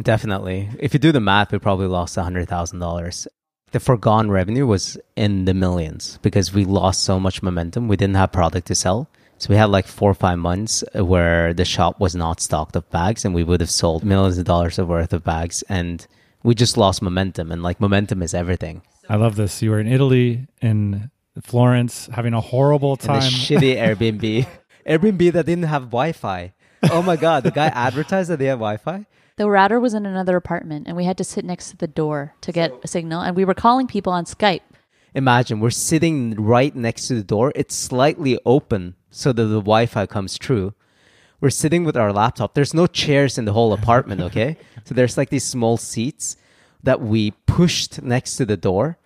[0.00, 0.68] Definitely.
[0.78, 3.26] If you do the math, we probably lost $100,000.
[3.72, 7.88] The foregone revenue was in the millions because we lost so much momentum.
[7.88, 9.08] We didn't have product to sell.
[9.38, 12.88] So we had like four or five months where the shop was not stocked of
[12.90, 16.06] bags and we would have sold millions of dollars of worth of bags and
[16.42, 18.82] we just lost momentum and like momentum is everything.
[19.08, 19.60] I love this.
[19.62, 21.10] You were in Italy, in
[21.42, 23.20] Florence, having a horrible And time.
[23.20, 23.76] the shitty
[24.20, 24.46] Airbnb.
[24.86, 26.54] Airbnb that didn't have Wi-Fi.
[26.90, 29.04] Oh my god, the guy advertised that they had Wi-Fi.
[29.36, 32.34] The router was in another apartment, and we had to sit next to the door
[32.40, 33.20] to get a signal.
[33.20, 34.60] And we were calling people on Skype.
[35.16, 37.50] Imagine we're sitting right next to the door.
[37.54, 40.74] It's slightly open so that the Wi-Fi comes through.
[41.40, 42.52] We're sitting with our laptop.
[42.52, 44.58] There's no chairs in the whole apartment, okay?
[44.84, 46.36] so there's like these small seats
[46.82, 48.98] that we pushed next to the door.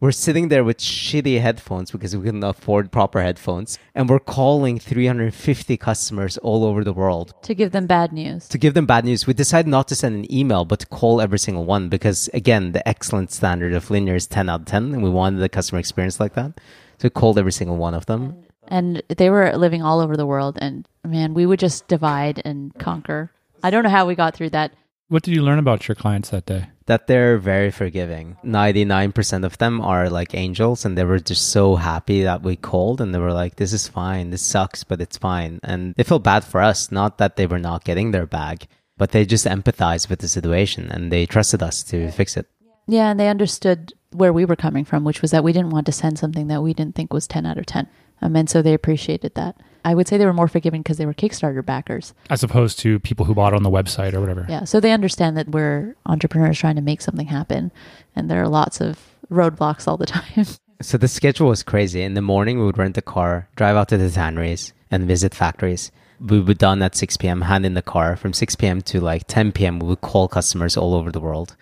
[0.00, 4.78] We're sitting there with shitty headphones because we couldn't afford proper headphones, and we're calling
[4.78, 8.48] 350 customers all over the world to give them bad news.
[8.48, 11.20] to give them bad news, we decided not to send an email, but to call
[11.20, 14.94] every single one because, again, the excellent standard of Linjer is 10 out of 10,
[14.94, 16.60] and we wanted the customer experience like that.
[16.98, 18.44] So we called every single one of them.
[18.68, 20.58] And they were living all over the world.
[20.60, 23.30] And man, we would just divide and conquer.
[23.62, 24.72] I don't know how we got through that.
[25.08, 26.66] What did you learn about your clients that day?
[26.86, 28.36] That they're very forgiving.
[28.44, 33.00] 99% of them are like angels, and they were just so happy that we called,
[33.00, 34.30] and they were like, This is fine.
[34.30, 35.60] This sucks, but it's fine.
[35.62, 38.66] And they felt bad for us, not that they were not getting their bag,
[38.96, 42.46] but they just empathized with the situation and they trusted us to fix it.
[42.86, 45.86] Yeah, and they understood where we were coming from, which was that we didn't want
[45.86, 47.88] to send something that we didn't think was 10 out of 10.
[48.22, 49.56] Um, and so they appreciated that.
[49.84, 52.14] I would say they were more forgiving because they were Kickstarter backers.
[52.30, 54.46] As opposed to people who bought on the website or whatever.
[54.48, 57.70] Yeah, so they understand that we're entrepreneurs trying to make something happen,
[58.16, 58.98] and there are lots of
[59.30, 60.46] roadblocks all the time.
[60.80, 62.02] So the schedule was crazy.
[62.02, 65.34] In the morning, we would rent a car, drive out to the tanneries, and visit
[65.34, 65.92] factories.
[66.20, 68.16] We would be done at 6 p.m., hand in the car.
[68.16, 68.80] From 6 p.m.
[68.82, 71.56] to like 10 p.m., we would call customers all over the world.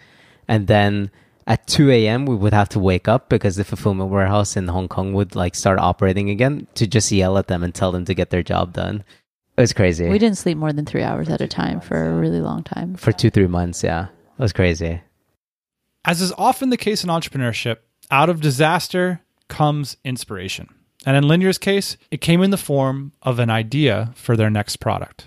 [0.46, 1.10] And then
[1.46, 4.88] at 2 a.m., we would have to wake up because the fulfillment warehouse in Hong
[4.88, 8.14] Kong would like start operating again to just yell at them and tell them to
[8.14, 9.04] get their job done.
[9.56, 10.08] It was crazy.
[10.08, 12.94] we didn't sleep more than three hours at a time for a really long time.
[12.94, 14.06] For two, three months, yeah.
[14.38, 15.02] It was crazy.
[16.04, 17.78] As is often the case in entrepreneurship,
[18.10, 20.68] out of disaster comes inspiration.
[21.04, 24.76] And in Linjer's case, it came in the form of an idea for their next
[24.76, 25.26] product.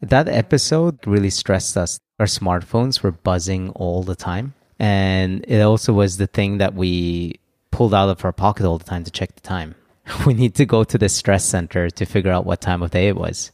[0.00, 1.98] That episode really stressed us.
[2.20, 4.54] Our smartphones were buzzing all the time.
[4.78, 8.84] And it also was the thing that we pulled out of our pocket all the
[8.84, 9.74] time to check the time.
[10.26, 13.08] We need to go to the stress center to figure out what time of day
[13.08, 13.52] it was.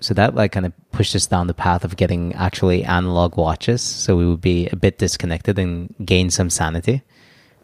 [0.00, 3.82] So that like kind of pushed us down the path of getting actually analog watches.
[3.82, 7.02] So we would be a bit disconnected and gain some sanity.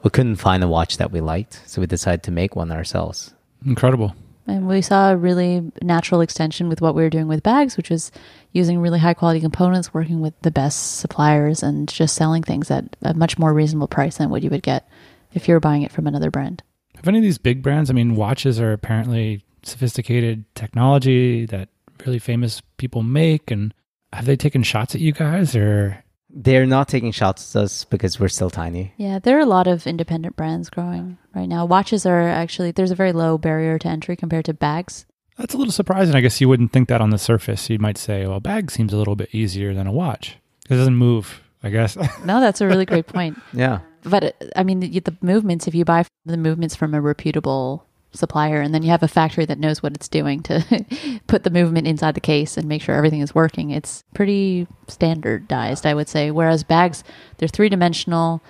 [0.03, 1.63] We couldn't find a watch that we liked.
[1.67, 3.33] So we decided to make one ourselves.
[3.65, 4.15] Incredible.
[4.47, 7.89] And we saw a really natural extension with what we were doing with bags, which
[7.89, 8.11] was
[8.55, 12.97] using really high quality components, working with the best suppliers, and just selling things at
[13.03, 14.89] a much more reasonable price than what you would get
[15.35, 16.63] if you were buying it from another brand.
[16.95, 21.69] Have any of these big brands, I mean, watches are apparently sophisticated technology that
[22.07, 23.51] really famous people make.
[23.51, 23.75] And
[24.13, 26.03] have they taken shots at you guys or?
[26.37, 28.93] They're not taking shots at us because we're still tiny.
[28.97, 31.65] Yeah, there are a lot of independent brands growing right now.
[31.65, 35.07] Watches are actually, there's a very low barrier to entry compared to bags.
[35.37, 36.15] That's a little surprising.
[36.15, 37.69] I guess you wouldn't think that on the surface.
[37.69, 40.37] You might say, well, a bag seems a little bit easier than a watch.
[40.71, 41.97] It doesn't move, I guess.
[42.25, 43.39] No, that's a really great point.
[43.53, 43.81] Yeah.
[44.05, 47.87] But uh, I mean, the, the movements, if you buy the movements from a reputable
[48.13, 50.85] supplier and then you have a factory that knows what it's doing to
[51.27, 55.85] put the movement inside the case and make sure everything is working, it's pretty standardized,
[55.87, 56.31] I would say.
[56.31, 57.03] Whereas bags,
[57.39, 58.43] they're three dimensional.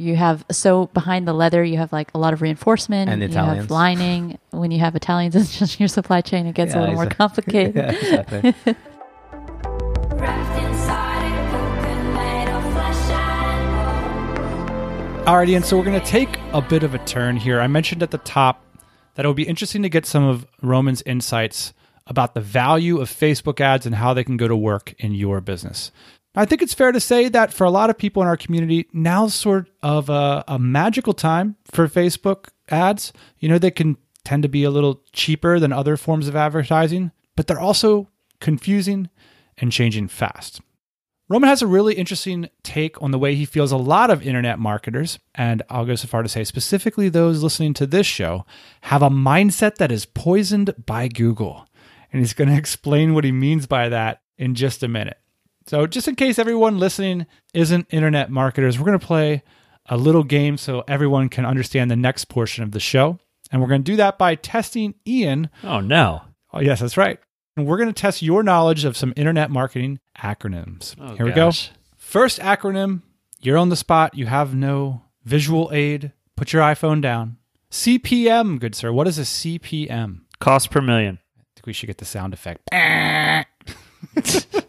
[0.00, 3.10] You have, so behind the leather, you have like a lot of reinforcement.
[3.10, 3.62] And you Italians.
[3.62, 4.38] have lining.
[4.50, 6.46] When you have Italians, it's just your supply chain.
[6.46, 7.74] It gets a Yeah, little more complicated.
[7.74, 8.54] yeah, exactly.
[10.16, 14.36] Wrapped inside a cocoon made of flesh and
[15.16, 15.24] bone.
[15.26, 17.60] Alrighty, and so we're going to take a bit of a turn here.
[17.60, 18.64] I mentioned at the top
[19.14, 21.74] that it would be interesting to get some of Roman's insights
[22.06, 25.40] about the value of Facebook ads and how they can go to work in your
[25.40, 25.90] business.
[26.38, 28.88] I think it's fair to say that for a lot of people in our community,
[28.92, 33.12] now's sort of a, a magical time for Facebook ads.
[33.40, 37.10] You know, they can tend to be a little cheaper than other forms of advertising,
[37.34, 38.08] but they're also
[38.38, 39.10] confusing
[39.56, 40.60] and changing fast.
[41.28, 44.60] Roman has a really interesting take on the way he feels a lot of internet
[44.60, 48.46] marketers, and I'll go so far to say specifically those listening to this show,
[48.82, 51.66] have a mindset that is poisoned by Google.
[52.12, 55.18] And he's going to explain what he means by that in just a minute.
[55.68, 59.42] So, just in case everyone listening isn't internet marketers, we're going to play
[59.86, 63.18] a little game so everyone can understand the next portion of the show.
[63.52, 66.22] And we're going to do that by testing Ian Oh, no.
[66.54, 67.18] Oh, yes, that's right.
[67.56, 70.94] And we're going to test your knowledge of some internet marketing acronyms.
[70.98, 71.50] Oh, Here we go.
[71.96, 73.02] First acronym,
[73.40, 74.14] you're on the spot.
[74.14, 76.12] You have no visual aid.
[76.34, 77.36] Put your iPhone down.
[77.70, 78.90] CPM, good sir.
[78.90, 80.20] What is a CPM?
[80.40, 81.18] Cost per million.
[81.38, 82.62] I think we should get the sound effect.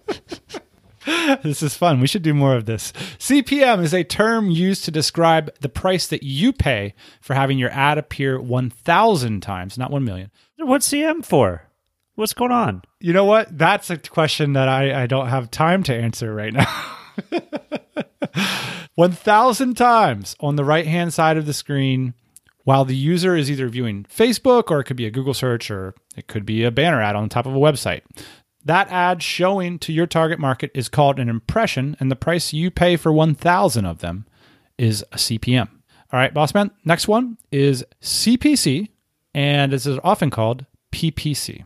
[1.43, 1.99] this is fun.
[1.99, 2.91] We should do more of this.
[3.17, 7.71] CPM is a term used to describe the price that you pay for having your
[7.71, 10.31] ad appear 1,000 times, not 1 million.
[10.57, 11.63] What's CM for?
[12.15, 12.81] What's going on?
[12.99, 13.57] You know what?
[13.57, 16.95] That's a question that I, I don't have time to answer right now.
[18.95, 22.13] 1,000 times on the right hand side of the screen
[22.65, 25.95] while the user is either viewing Facebook or it could be a Google search or
[26.15, 28.01] it could be a banner ad on the top of a website.
[28.65, 32.69] That ad showing to your target market is called an impression, and the price you
[32.69, 34.25] pay for 1,000 of them
[34.77, 35.69] is a CPM.
[36.11, 36.71] All right, boss man.
[36.83, 38.89] Next one is CPC,
[39.33, 41.63] and this is often called PPC.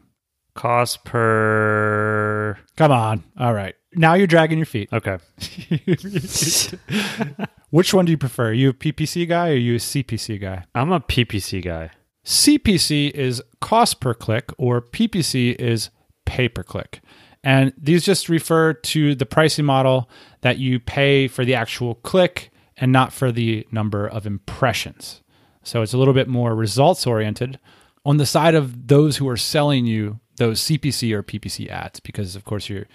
[0.53, 2.59] Cost per.
[2.75, 3.23] Come on.
[3.39, 3.75] All right.
[3.95, 4.89] Now you're dragging your feet.
[4.93, 5.17] Okay.
[7.69, 8.49] Which one do you prefer?
[8.49, 10.65] Are you a PPC guy or are you a CPC guy?
[10.75, 11.89] I'm a PPC guy.
[12.25, 15.89] CPC is cost per click, or PPC is
[16.33, 16.99] pay per click.
[17.43, 20.09] And these just refer to the pricing model
[20.41, 25.21] that you pay for the actual click and not for the number of impressions.
[25.61, 27.59] So it's a little bit more results oriented
[28.03, 32.35] on the side of those who are selling you those CPC or PPC ads because
[32.35, 32.87] of course you're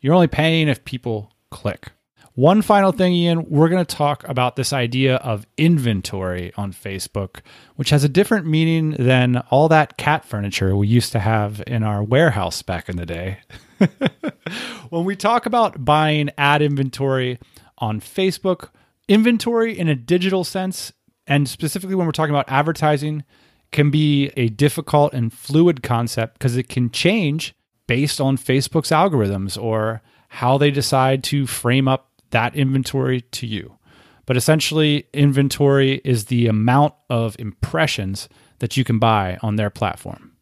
[0.00, 1.92] you're only paying if people click.
[2.36, 7.40] One final thing, Ian, we're going to talk about this idea of inventory on Facebook,
[7.76, 11.82] which has a different meaning than all that cat furniture we used to have in
[11.82, 13.38] our warehouse back in the day.
[14.90, 17.38] when we talk about buying ad inventory
[17.78, 18.68] on Facebook,
[19.08, 20.92] inventory in a digital sense,
[21.26, 23.24] and specifically when we're talking about advertising,
[23.72, 27.54] can be a difficult and fluid concept because it can change
[27.86, 33.78] based on Facebook's algorithms or how they decide to frame up that inventory to you.
[34.26, 38.28] But essentially, inventory is the amount of impressions
[38.58, 40.32] that you can buy on their platform.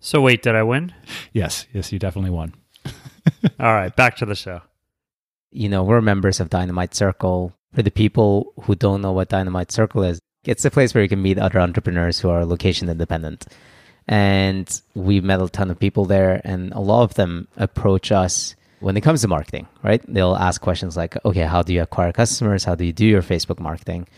[0.00, 0.94] So, wait, did I win?
[1.34, 2.54] Yes, yes, you definitely won.
[3.60, 4.62] All right, back to the show.
[5.50, 7.52] You know, we're members of Dynamite Circle.
[7.74, 11.08] For the people who don't know what Dynamite Circle is, it's a place where you
[11.08, 13.44] can meet other entrepreneurs who are location independent.
[14.08, 18.56] And we've met a ton of people there, and a lot of them approach us
[18.82, 20.02] when it comes to marketing, right?
[20.06, 22.64] They'll ask questions like, okay, how do you acquire customers?
[22.64, 24.08] How do you do your Facebook marketing?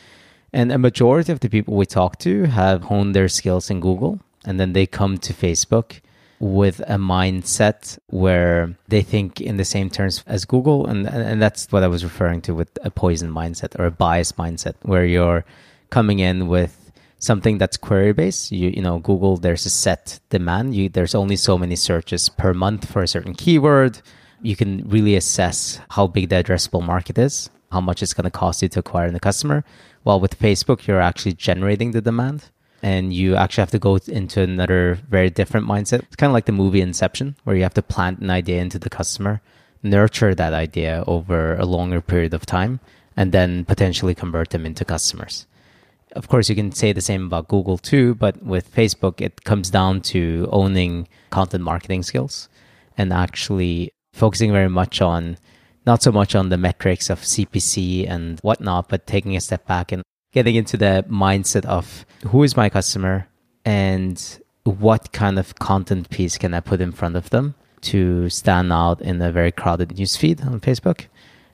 [0.53, 4.21] And a majority of the people we talk to have honed their skills in Google,
[4.45, 6.01] and then they come to Facebook
[6.41, 10.87] with a mindset where they think in the same terms as Google.
[10.87, 14.33] And, and that's what I was referring to with a poison mindset or a bias
[14.33, 15.45] mindset, where you're
[15.91, 16.85] coming in with
[17.19, 18.53] something that's query based.
[18.53, 20.75] You you know Google there's a set demand.
[20.75, 24.01] You there's only so many searches per month for a certain keyword.
[24.45, 28.31] You can really assess how big the addressable market is, how much it's going to
[28.31, 29.65] cost you to acquire the customer.
[30.03, 32.51] While with Facebook, you're actually generating the demand.
[32.83, 36.03] And you actually have to go into another very different mindset.
[36.03, 38.79] It's kind of like the movie Inception, where you have to plant an idea into
[38.79, 39.41] the customer,
[39.83, 42.81] nurture that idea over a longer period of time,
[43.17, 45.47] and then potentially convert them into customers
[46.15, 49.71] of course, you can say the same about Google too, but with Facebook, it comes
[49.71, 52.49] down to owning content marketing skills
[52.97, 55.37] and actually focusing very much on
[55.87, 59.93] not so much on the metrics of CPC and whatnot, but taking a step back
[59.93, 60.03] and
[60.33, 63.29] getting into the mindset of who is my customer
[63.65, 68.73] and what kind of content piece can I put in front of them to stand
[68.73, 71.07] out in a very crowded newsfeed on Facebook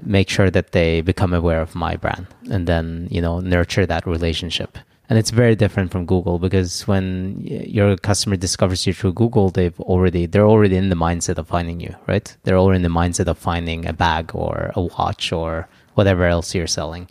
[0.03, 4.07] make sure that they become aware of my brand and then you know nurture that
[4.07, 4.79] relationship
[5.11, 9.79] and it's very different from google because when your customer discovers you through google they've
[9.81, 13.27] already they're already in the mindset of finding you right they're already in the mindset
[13.27, 17.07] of finding a bag or a watch or whatever else you're selling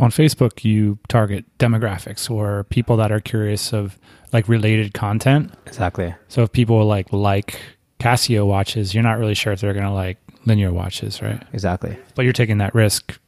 [0.00, 3.98] On Facebook, you target demographics or people that are curious of
[4.32, 5.52] like related content.
[5.66, 7.60] exactly So if people like like
[7.98, 11.42] Casio watches, you're not really sure if they're going to like Linjer watches, right?
[11.52, 13.18] exactly But you're taking that risk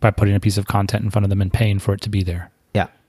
[0.00, 2.08] by putting a piece of content in front of them and paying for it to
[2.08, 2.50] be there.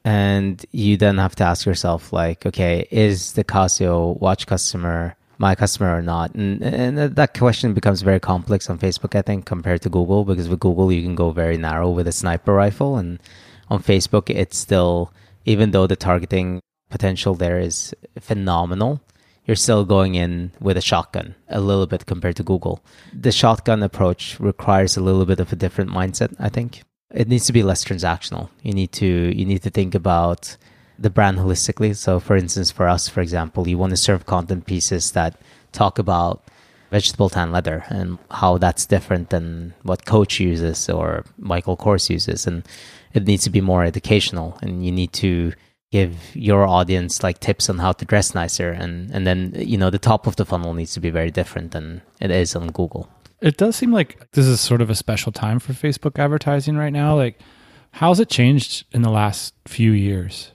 [0.07, 5.53] And you then have to ask yourself, like, okay, is the Casio watch customer my
[5.53, 6.33] customer or not?
[6.33, 10.47] And, and that question becomes very complex on Facebook, I think, compared to Google, because
[10.47, 12.95] with Google, you can go very narrow with a sniper rifle.
[12.95, 13.19] And
[13.67, 15.11] on Facebook, it's still,
[15.43, 19.01] even though the targeting potential there is phenomenal,
[19.45, 22.81] you're still going in with a shotgun a little bit compared to Google.
[23.11, 26.83] The shotgun approach requires a little bit of a different mindset, I think.
[27.13, 28.49] It needs to be less transactional.
[28.61, 30.57] You need to you need to think about
[30.99, 31.95] the brand holistically.
[31.95, 35.39] So for instance, for us, for example, you want to serve content pieces that
[35.71, 36.43] talk about
[36.91, 42.47] vegetable tan leather and how that's different than what Coach uses or Michael Kors uses.
[42.47, 42.63] And
[43.13, 45.53] it needs to be more educational and you need to
[45.91, 49.89] give your audience like tips on how to dress nicer and and then you know
[49.89, 53.09] the top of the funnel needs to be very different than it is on Google.
[53.39, 56.93] It does seem like this is sort of a special time for Facebook advertising right
[56.93, 57.15] now.
[57.15, 57.39] Like,
[57.91, 60.51] how's it changed in the last few years?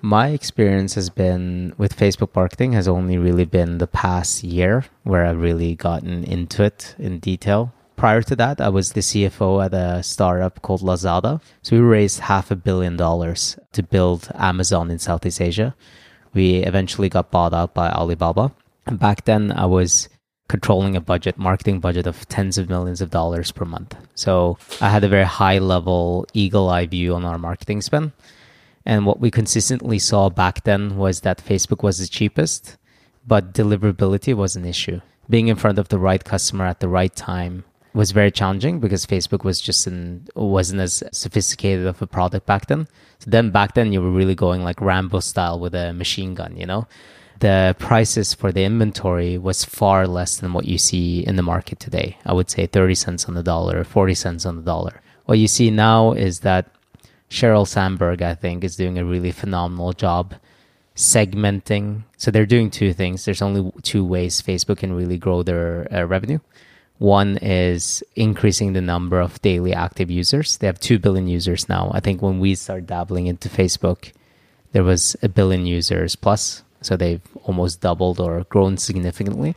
[0.00, 5.24] My experience has been with Facebook marketing has only really been the past year where
[5.24, 7.72] I've really gotten into it in detail.
[7.96, 11.40] Prior to that, I was the CFO at a startup called Lazada.
[11.62, 15.76] So we raised half a billion dollars to build Amazon in Southeast Asia.
[16.34, 18.52] We eventually got bought out by Alibaba.
[18.86, 20.08] And back then, I was
[20.52, 23.96] controlling a budget, marketing budget of tens of millions of dollars per month.
[24.14, 28.12] So I had a very high level eagle eye view on our marketing spend.
[28.84, 32.76] And what we consistently saw back then was that Facebook was the cheapest,
[33.26, 35.00] but deliverability was an issue.
[35.26, 39.06] Being in front of the right customer at the right time was very challenging because
[39.06, 42.88] Facebook was just in, wasn't as sophisticated of a product back then.
[43.20, 46.58] So then back then you were really going like Rambo style with a machine gun,
[46.58, 46.86] you know?
[47.42, 51.80] The prices for the inventory was far less than what you see in the market
[51.80, 52.16] today.
[52.24, 55.02] I would say 30 cents on the dollar, 40 cents on the dollar.
[55.24, 56.70] What you see now is that
[57.28, 60.34] Sheryl Sandberg, I think, is doing a really phenomenal job
[60.94, 62.04] segmenting.
[62.16, 63.24] So they're doing two things.
[63.24, 66.38] There's only two ways Facebook can really grow their uh, revenue.
[66.98, 70.58] One is increasing the number of daily active users.
[70.58, 71.90] They have 2 billion users now.
[71.92, 74.12] I think when we started dabbling into Facebook,
[74.70, 76.62] there was a billion users plus.
[76.82, 79.54] So they've almost doubled or grown significantly.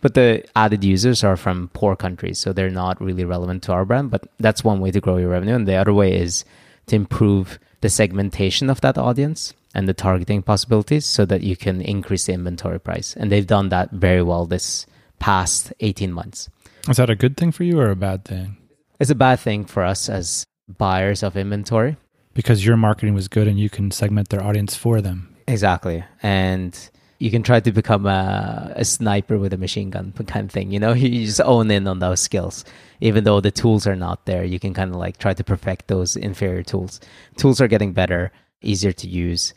[0.00, 2.38] But the added users are from poor countries.
[2.38, 4.10] So they're not really relevant to our brand.
[4.10, 5.54] But that's one way to grow your revenue.
[5.54, 6.44] And the other way is
[6.86, 11.80] to improve the segmentation of that audience and the targeting possibilities so that you can
[11.80, 13.14] increase the inventory price.
[13.16, 14.86] And they've done that very well this
[15.18, 16.48] past 18 months.
[16.88, 18.56] Is that a good thing for you or a bad thing?
[18.98, 21.96] It's a bad thing for us as buyers of inventory.
[22.32, 25.35] Because your marketing was good and you can segment their audience for them.
[25.48, 26.04] Exactly.
[26.22, 26.76] And
[27.18, 30.70] you can try to become a, a sniper with a machine gun kind of thing.
[30.70, 32.64] You know, you just own in on those skills.
[33.00, 35.88] Even though the tools are not there, you can kind of like try to perfect
[35.88, 37.00] those inferior tools.
[37.36, 38.32] Tools are getting better,
[38.62, 39.54] easier to use.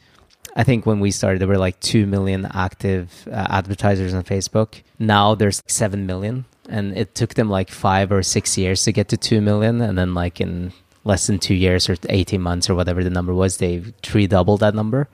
[0.56, 4.82] I think when we started, there were like 2 million active uh, advertisers on Facebook.
[4.98, 6.46] Now there's 7 million.
[6.68, 9.82] And it took them like five or six years to get to 2 million.
[9.82, 10.72] And then, like, in
[11.04, 13.80] less than two years or 18 months or whatever the number was, they
[14.28, 15.08] doubled that number.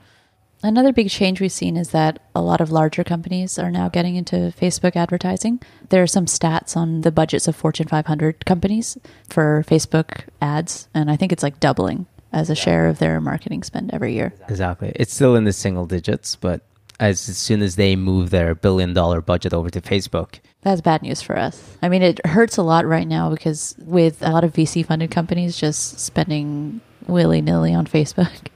[0.63, 4.15] Another big change we've seen is that a lot of larger companies are now getting
[4.15, 5.61] into Facebook advertising.
[5.89, 8.97] There are some stats on the budgets of Fortune 500 companies
[9.29, 13.63] for Facebook ads, and I think it's like doubling as a share of their marketing
[13.63, 14.33] spend every year.
[14.49, 14.91] Exactly.
[14.95, 16.61] It's still in the single digits, but
[16.99, 21.03] as, as soon as they move their billion dollar budget over to Facebook, That's bad
[21.03, 21.77] news for us.
[21.81, 25.11] I mean, it hurts a lot right now because with a lot of VC funded
[25.11, 28.47] companies just spending willy nilly on Facebook.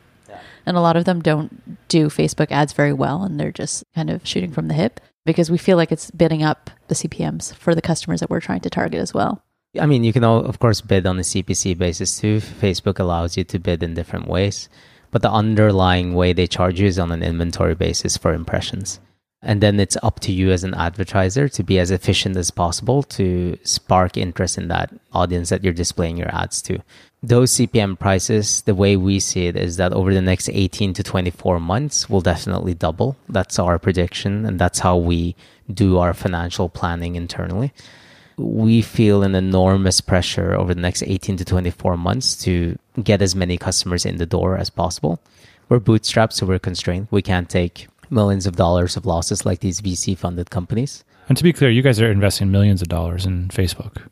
[0.70, 4.12] And a lot of them don't do Facebook ads very well and they're just kind
[4.12, 7.74] of shooting from the hip because we feel like it's bidding up the CPMs for
[7.74, 9.44] the customers that we're trying to target as well.
[9.82, 12.38] I mean, you can, all, of course, bid on a CPC basis too.
[12.38, 14.70] Facebook allows you to bid in different ways,
[15.10, 19.00] but the underlying way they charge you is on an inventory basis for impressions.
[19.42, 23.02] And then it's up to you as an advertiser to be as efficient as possible
[23.04, 26.78] to spark interest in that audience that you're displaying your ads to.
[27.22, 31.04] Those CPM prices, the way we see it is that over the next 18 to
[31.04, 33.18] 24 months will definitely double.
[33.28, 35.36] That's our prediction, and that's how we
[35.72, 37.74] do our financial planning internally
[38.40, 43.36] we feel an enormous pressure over the next 18 to 24 months to get as
[43.36, 45.22] many customers in the door as possible.
[45.68, 47.10] We're bootstrapped, so we're constrained.
[47.12, 51.04] We can't take millions of dollars of losses like these VC funded companies.
[51.28, 54.08] And to be clear, you guys are investing millions of dollars in Facebook.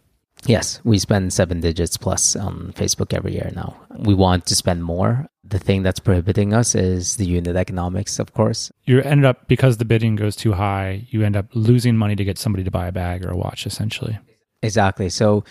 [0.46, 3.76] Yes, we spend seven digits plus on Facebook every year now.
[3.98, 5.28] We want to spend more.
[5.44, 8.72] The thing that's prohibiting us is the unit economics, of course.
[8.86, 12.24] You end up, because the bidding goes too high, you end up losing money to
[12.24, 14.20] get somebody to buy a bag or a watch, essentially.
[14.62, 15.10] Exactly.
[15.10, 15.44] So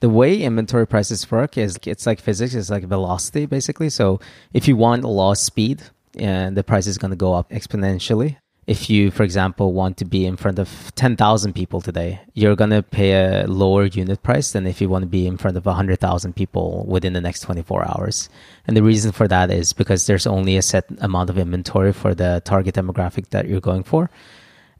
[0.00, 3.90] the way inventory prices work is it's like physics, it's like velocity basically.
[3.90, 4.20] So
[4.52, 5.82] if you want a low speed,
[6.16, 8.36] and the price is going to go up exponentially.
[8.66, 12.70] If you, for example, want to be in front of 10,000 people today, you're going
[12.70, 15.66] to pay a lower unit price than if you want to be in front of
[15.66, 18.30] 100,000 people within the next 24 hours.
[18.66, 22.14] And the reason for that is because there's only a set amount of inventory for
[22.14, 24.08] the target demographic that you're going for.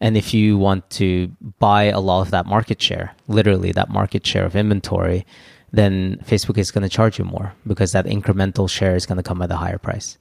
[0.00, 1.28] And if you want to
[1.58, 5.26] buy a lot of that market share, literally that market share of inventory,
[5.72, 9.22] then Facebook is going to charge you more because that incremental share is going to
[9.22, 10.18] come at a higher price.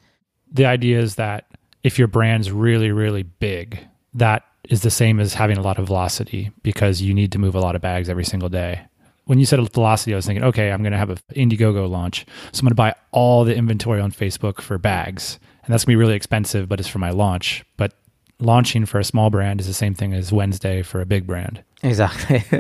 [0.52, 1.46] The idea is that
[1.84, 3.80] if your brand's really, really big,
[4.14, 7.56] that is the same as having a lot of velocity because you need to move
[7.56, 8.82] a lot of bags every single day.
[9.26, 12.26] When you said velocity, I was thinking, okay, I'm going to have an Indiegogo launch.
[12.52, 15.40] So I'm going to buy all the inventory on Facebook for bags.
[15.64, 17.64] and that's going to be really expensive, but it's for my launch.
[17.78, 17.94] But
[18.40, 21.64] launching for a small brand is the same thing as Wednesday for a big brand.
[21.82, 22.44] Exactly.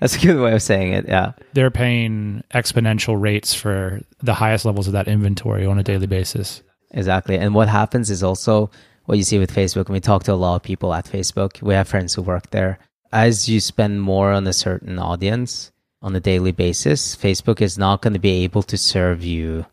[0.00, 1.08] That's a good way of saying it.
[1.08, 1.32] Yeah.
[1.52, 6.62] They're paying exponential rates for the highest levels of that inventory on a daily basis.
[6.92, 7.36] Exactly.
[7.36, 8.70] And what happens is also
[9.06, 9.86] what you see with Facebook.
[9.86, 11.62] And we talk to a lot of people at Facebook.
[11.62, 12.78] We have friends who work there.
[13.12, 15.72] As you spend more on a certain audience
[16.02, 19.66] on a daily basis, Facebook is not going to be able to serve you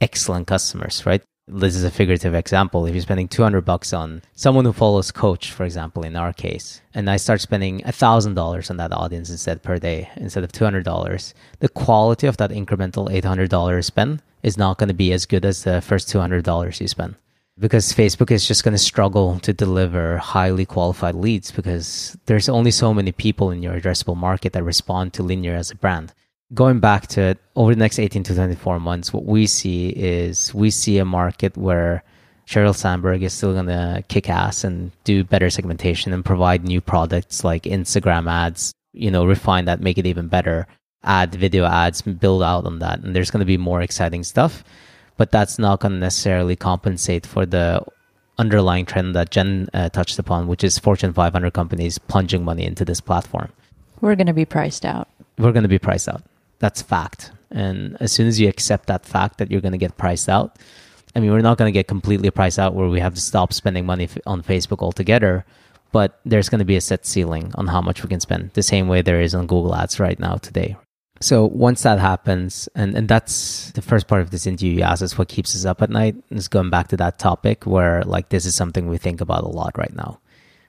[0.00, 1.22] excellent customers, right?
[1.50, 2.84] This is a figurative example.
[2.84, 6.82] If you're spending 200 bucks on someone who follows coach, for example, in our case,
[6.92, 11.68] and I start spending $1,000 on that audience instead per day, instead of $200, the
[11.70, 15.80] quality of that incremental $800 spend is not going to be as good as the
[15.80, 17.14] first $200 you spend
[17.58, 22.70] because Facebook is just going to struggle to deliver highly qualified leads because there's only
[22.70, 26.12] so many people in your addressable market that respond to Linjer as a brand.
[26.54, 30.54] Going back to it, over the next 18 to 24 months, what we see is
[30.54, 32.02] we see a market where
[32.46, 36.80] Sheryl Sandberg is still going to kick ass and do better segmentation and provide new
[36.80, 40.66] products like Instagram ads, you know, refine that, make it even better,
[41.02, 43.00] add video ads, build out on that.
[43.00, 44.64] And there's going to be more exciting stuff
[45.18, 47.84] but that's not going to necessarily compensate for the
[48.38, 52.84] underlying trend that Jen uh, touched upon, which is Fortune 500 companies plunging money into
[52.84, 53.50] this platform.
[54.00, 55.08] We're going to be priced out.
[55.36, 56.22] We're going to be priced out.
[56.60, 57.32] That's fact.
[57.50, 60.56] And as soon as you accept that fact that you're going to get priced out,
[61.16, 63.52] I mean, we're not going to get completely priced out where we have to stop
[63.52, 65.44] spending money on Facebook altogether,
[65.90, 68.62] but there's going to be a set ceiling on how much we can spend, the
[68.62, 70.76] same way there is on Google Ads right now today.
[71.20, 75.02] So once that happens, and, and that's the first part of this interview, you asked
[75.02, 76.16] us what keeps us up at night.
[76.30, 79.48] Is going back to that topic where like this is something we think about a
[79.48, 80.20] lot right now.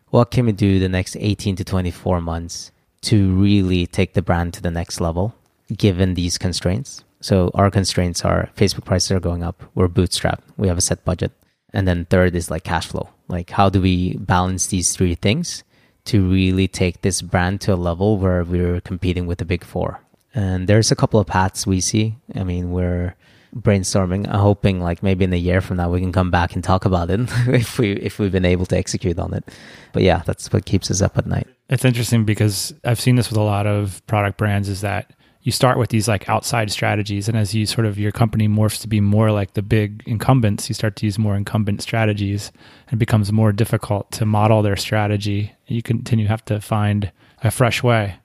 [0.10, 2.72] What can we do the next 18 to 24 months
[3.02, 5.36] to really take the brand to the next level
[5.76, 7.04] given these constraints?
[7.22, 9.62] So our constraints are Facebook prices are going up.
[9.76, 10.41] We're bootstrapped.
[10.58, 11.32] We have a set budget.
[11.74, 13.10] And then third is like cash flow.
[13.28, 15.64] Like how do we balance these three things
[16.06, 20.00] to really take this brand to a level where we're competing with the big four
[20.39, 22.15] and there's a couple of paths we see.
[22.33, 23.13] I mean, we're
[23.53, 26.63] brainstorming, I'm hoping like maybe in a year from now we can come back and
[26.63, 29.43] talk about it if we if we've been able to execute on it.
[29.91, 31.47] But yeah, that's what keeps us up at night.
[31.69, 35.11] It's interesting because I've seen this with a lot of product brands is that
[35.41, 38.79] you start with these like outside strategies and as you sort of your company morphs
[38.81, 42.51] to be more like the big incumbents, you start to use more incumbent strategies
[42.87, 45.51] and it becomes more difficult to model their strategy.
[45.67, 47.11] You continue have to find
[47.43, 48.19] a fresh way.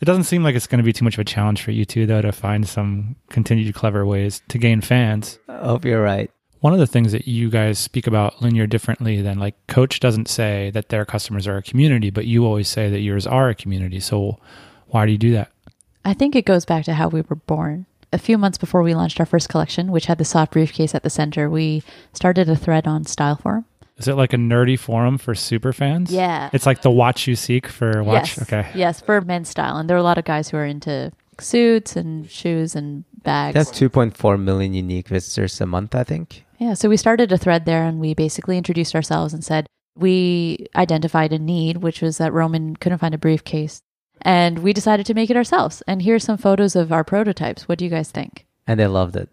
[0.00, 1.84] It doesn't seem like it's going to be too much of a challenge for you
[1.84, 5.38] two, though, to find some continued clever ways to gain fans.
[5.48, 6.30] I hope you're right.
[6.60, 10.28] One of the things that you guys speak about Linjer differently than like Coach doesn't
[10.28, 13.54] say that their customers are a community, but you always say that yours are a
[13.54, 14.00] community.
[14.00, 14.38] So
[14.88, 15.52] why do you do that?
[16.04, 17.86] I think it goes back to how we were born.
[18.12, 21.02] A few months before we launched our first collection, which had the soft briefcase at
[21.02, 21.82] the center, we
[22.12, 23.66] started a thread on Style Forum.
[23.98, 26.12] Is it like a nerdy forum for super fans?
[26.12, 26.50] Yeah.
[26.52, 28.38] It's like the watch you seek for watch.
[28.38, 28.42] Yes.
[28.42, 28.70] Okay.
[28.74, 29.76] Yes, for men's style.
[29.76, 33.54] And there are a lot of guys who are into suits and shoes and bags.
[33.54, 36.44] That's 2.4 million unique visitors a month, I think.
[36.58, 40.66] Yeah, so we started a thread there and we basically introduced ourselves and said we
[40.76, 43.80] identified a need, which was that Roman couldn't find a briefcase.
[44.22, 45.82] And we decided to make it ourselves.
[45.86, 47.68] And here's some photos of our prototypes.
[47.68, 48.46] What do you guys think?
[48.66, 49.28] And they loved it.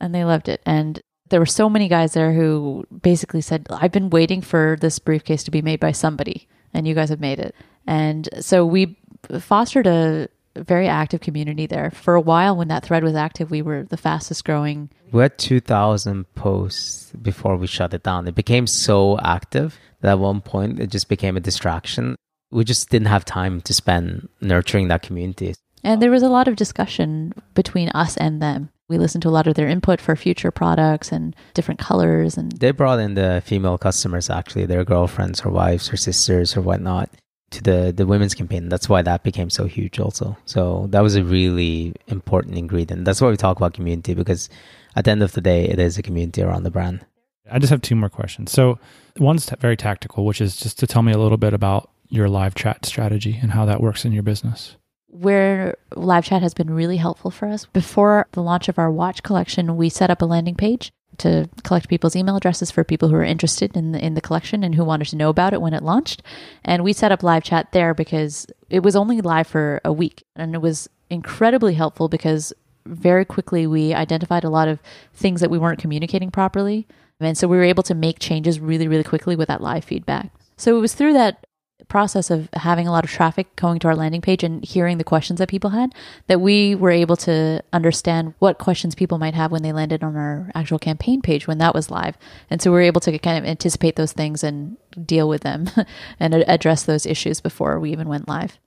[0.00, 0.60] And they loved it.
[0.66, 1.00] And
[1.30, 5.44] there were so many guys there who basically said, I've been waiting for this briefcase
[5.44, 7.54] to be made by somebody, and you guys have made it.
[7.86, 8.98] And so we
[9.38, 11.90] fostered a very active community there.
[11.90, 14.90] For a while, when that thread was active, we were the fastest growing.
[15.12, 18.28] We had 2,000 posts before we shut it down.
[18.28, 22.16] It became so active that at one point it just became a distraction.
[22.50, 25.54] We just didn't have time to spend nurturing that community.
[25.82, 28.70] And there was a lot of discussion between us and them.
[28.88, 32.52] We listened to a lot of their input for future products and different colors and
[32.52, 37.08] They brought in the female customers, actually, their girlfriends or wives or sisters or whatnot,
[37.52, 38.68] to the, the women's campaign.
[38.68, 40.36] That's why that became so huge, also.
[40.44, 43.06] So that was a really important ingredient.
[43.06, 44.50] That's why we talk about community because
[44.96, 47.06] at the end of the day, it is a community around the brand.
[47.50, 48.52] I just have two more questions.
[48.52, 48.78] So
[49.18, 52.28] one's t- very tactical, which is just to tell me a little bit about your
[52.28, 54.76] live chat strategy and how that works in your business.
[55.14, 57.66] Where live chat has been really helpful for us.
[57.66, 61.88] Before the launch of our watch collection, we set up a landing page to collect
[61.88, 64.84] people's email addresses for people who are interested in the, in the collection and who
[64.84, 66.20] wanted to know about it when it launched.
[66.64, 70.24] And we set up live chat there because it was only live for a week
[70.34, 72.52] and it was incredibly helpful because
[72.84, 74.80] very quickly we identified a lot of
[75.12, 76.88] things that we weren't communicating properly.
[77.20, 80.32] And so we were able to make changes really, really quickly with that live feedback.
[80.56, 81.46] So it was through that
[81.88, 85.04] process of having a lot of traffic going to our landing page and hearing the
[85.04, 85.94] questions that people had
[86.28, 90.16] that we were able to understand what questions people might have when they landed on
[90.16, 92.16] our actual campaign page when that was live.
[92.48, 95.68] And so we were able to kind of anticipate those things and deal with them
[96.20, 98.58] and address those issues before we even went live.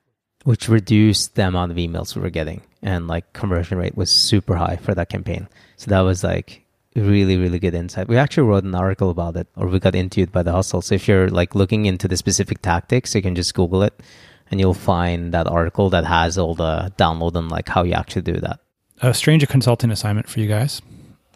[0.44, 4.56] Which reduced the amount of emails we were getting and like conversion rate was super
[4.56, 5.48] high for that campaign.
[5.78, 6.67] So that was like
[6.98, 10.22] really really good insight we actually wrote an article about it or we got into
[10.22, 13.36] it by the hustle so if you're like looking into the specific tactics you can
[13.36, 14.02] just google it
[14.50, 18.22] and you'll find that article that has all the download and like how you actually
[18.22, 18.60] do that
[19.02, 20.82] a stranger consulting assignment for you guys.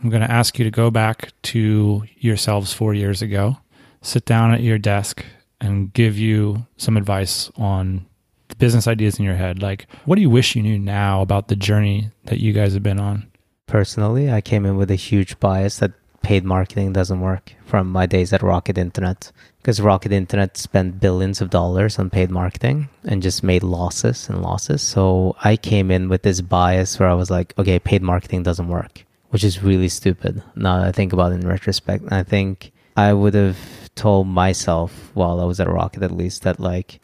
[0.04, 3.58] I'm going to ask you to go back to yourselves four years ago,
[4.02, 5.24] sit down at your desk,
[5.60, 8.08] and give you some advice on
[8.48, 9.62] the business ideas in your head.
[9.62, 12.82] Like, what do you wish you knew now about the journey that you guys have
[12.82, 13.31] been on?
[13.76, 15.92] Personally i came in with a huge bias that
[16.22, 19.32] paid marketing doesn't work from my days at rocket internet.
[19.58, 24.42] Because rocket internet spent billions of dollars on paid marketing and just made losses and
[24.42, 24.82] losses.
[24.82, 28.68] So i came in with this bias where i was like okay paid marketing doesn't
[28.68, 32.04] work which is really stupid now that i think about it in retrospect.
[32.12, 33.58] I think i would have
[33.96, 37.00] told myself while i was at rocket at least that like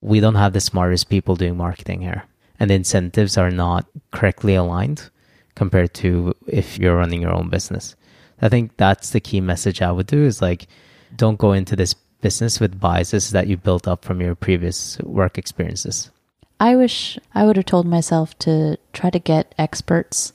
[0.00, 2.24] we don't have the smartest people doing marketing here
[2.58, 5.10] and the incentives are not correctly aligned
[5.54, 7.96] compared to if you're running your own business.
[8.40, 10.66] I think that's the key message I would do is like
[11.14, 15.38] don't go into this business with biases that you built up from your previous work
[15.38, 16.10] experiences.
[16.58, 20.32] I wish I would have told myself to try to get experts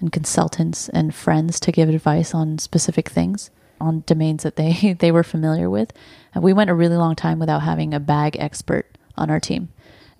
[0.00, 3.50] and consultants and friends to give advice on specific things
[3.80, 5.92] on domains that they they were familiar with.
[6.34, 8.86] And we went a really long time without having a bag expert
[9.16, 9.68] on our team.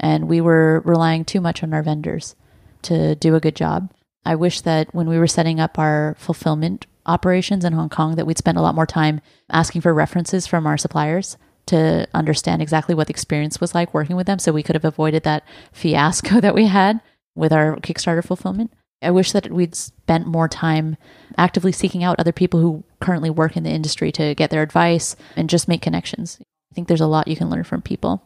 [0.00, 2.36] And we were relying too much on our vendors
[2.82, 3.90] to do a good job.
[4.28, 8.26] I wish that when we were setting up our fulfillment operations in Hong Kong that
[8.26, 12.94] we'd spend a lot more time asking for references from our suppliers to understand exactly
[12.94, 16.40] what the experience was like working with them so we could have avoided that fiasco
[16.42, 17.00] that we had
[17.34, 18.70] with our Kickstarter fulfillment.
[19.00, 20.98] I wish that we'd spent more time
[21.38, 25.16] actively seeking out other people who currently work in the industry to get their advice
[25.36, 26.36] and just make connections.
[26.70, 28.22] I think there's a lot you can learn from people.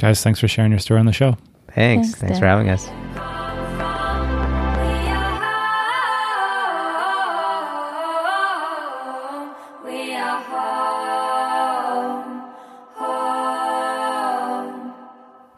[0.00, 1.36] Guys, thanks for sharing your story on the show.
[1.70, 2.08] Thanks.
[2.08, 2.88] Thanks, Thanks, for having us.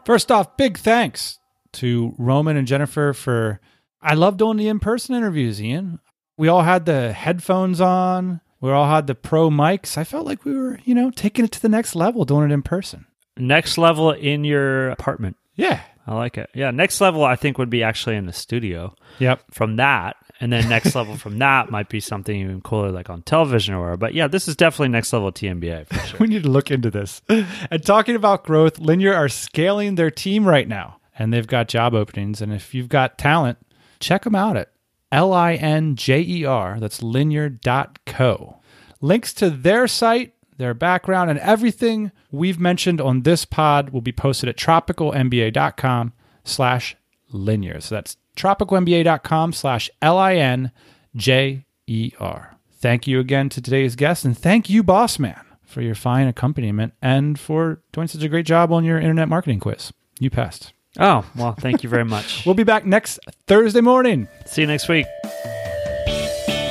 [0.07, 1.37] First off, big thanks
[1.73, 3.59] to Roman and Jennifer for.
[4.01, 5.99] I love doing the in person interviews, Ian.
[6.37, 9.97] We all had the headphones on, we all had the pro mics.
[9.97, 12.53] I felt like we were, you know, taking it to the next level doing it
[12.53, 13.05] in person.
[13.35, 15.35] Next level in your apartment.
[15.55, 15.81] Yeah.
[16.07, 16.49] I like it.
[16.53, 16.71] Yeah.
[16.71, 18.95] Next level, I think, would be actually in the studio.
[19.19, 19.41] Yep.
[19.51, 23.21] From that, and then next level from that might be something even cooler, like on
[23.23, 23.97] television or whatever.
[23.97, 26.19] But yeah, this is definitely next level TMBA for sure.
[26.19, 27.21] We need to look into this.
[27.27, 31.93] And talking about growth, Linjer are scaling their team right now, and they've got job
[31.93, 32.41] openings.
[32.41, 33.57] And if you've got talent,
[33.99, 34.71] check them out at
[35.11, 36.79] L I N J E R.
[36.79, 38.59] That's linjer.co.
[38.99, 44.11] Links to their site, their background, and everything we've mentioned on this pod will be
[44.11, 46.13] posted at tropicalmba.com
[46.43, 46.95] slash
[47.31, 47.81] linjer.
[47.81, 50.71] So that's tropicalmba.com slash L I N
[51.15, 52.55] J E R.
[52.79, 56.93] Thank you again to today's guest, and thank you, Boss Man, for your fine accompaniment
[57.01, 59.91] and for doing such a great job on your internet marketing quiz.
[60.19, 60.73] You passed.
[60.99, 62.43] oh, well, thank you very much.
[62.45, 64.27] We'll be back next Thursday morning.
[64.45, 65.05] See you next week.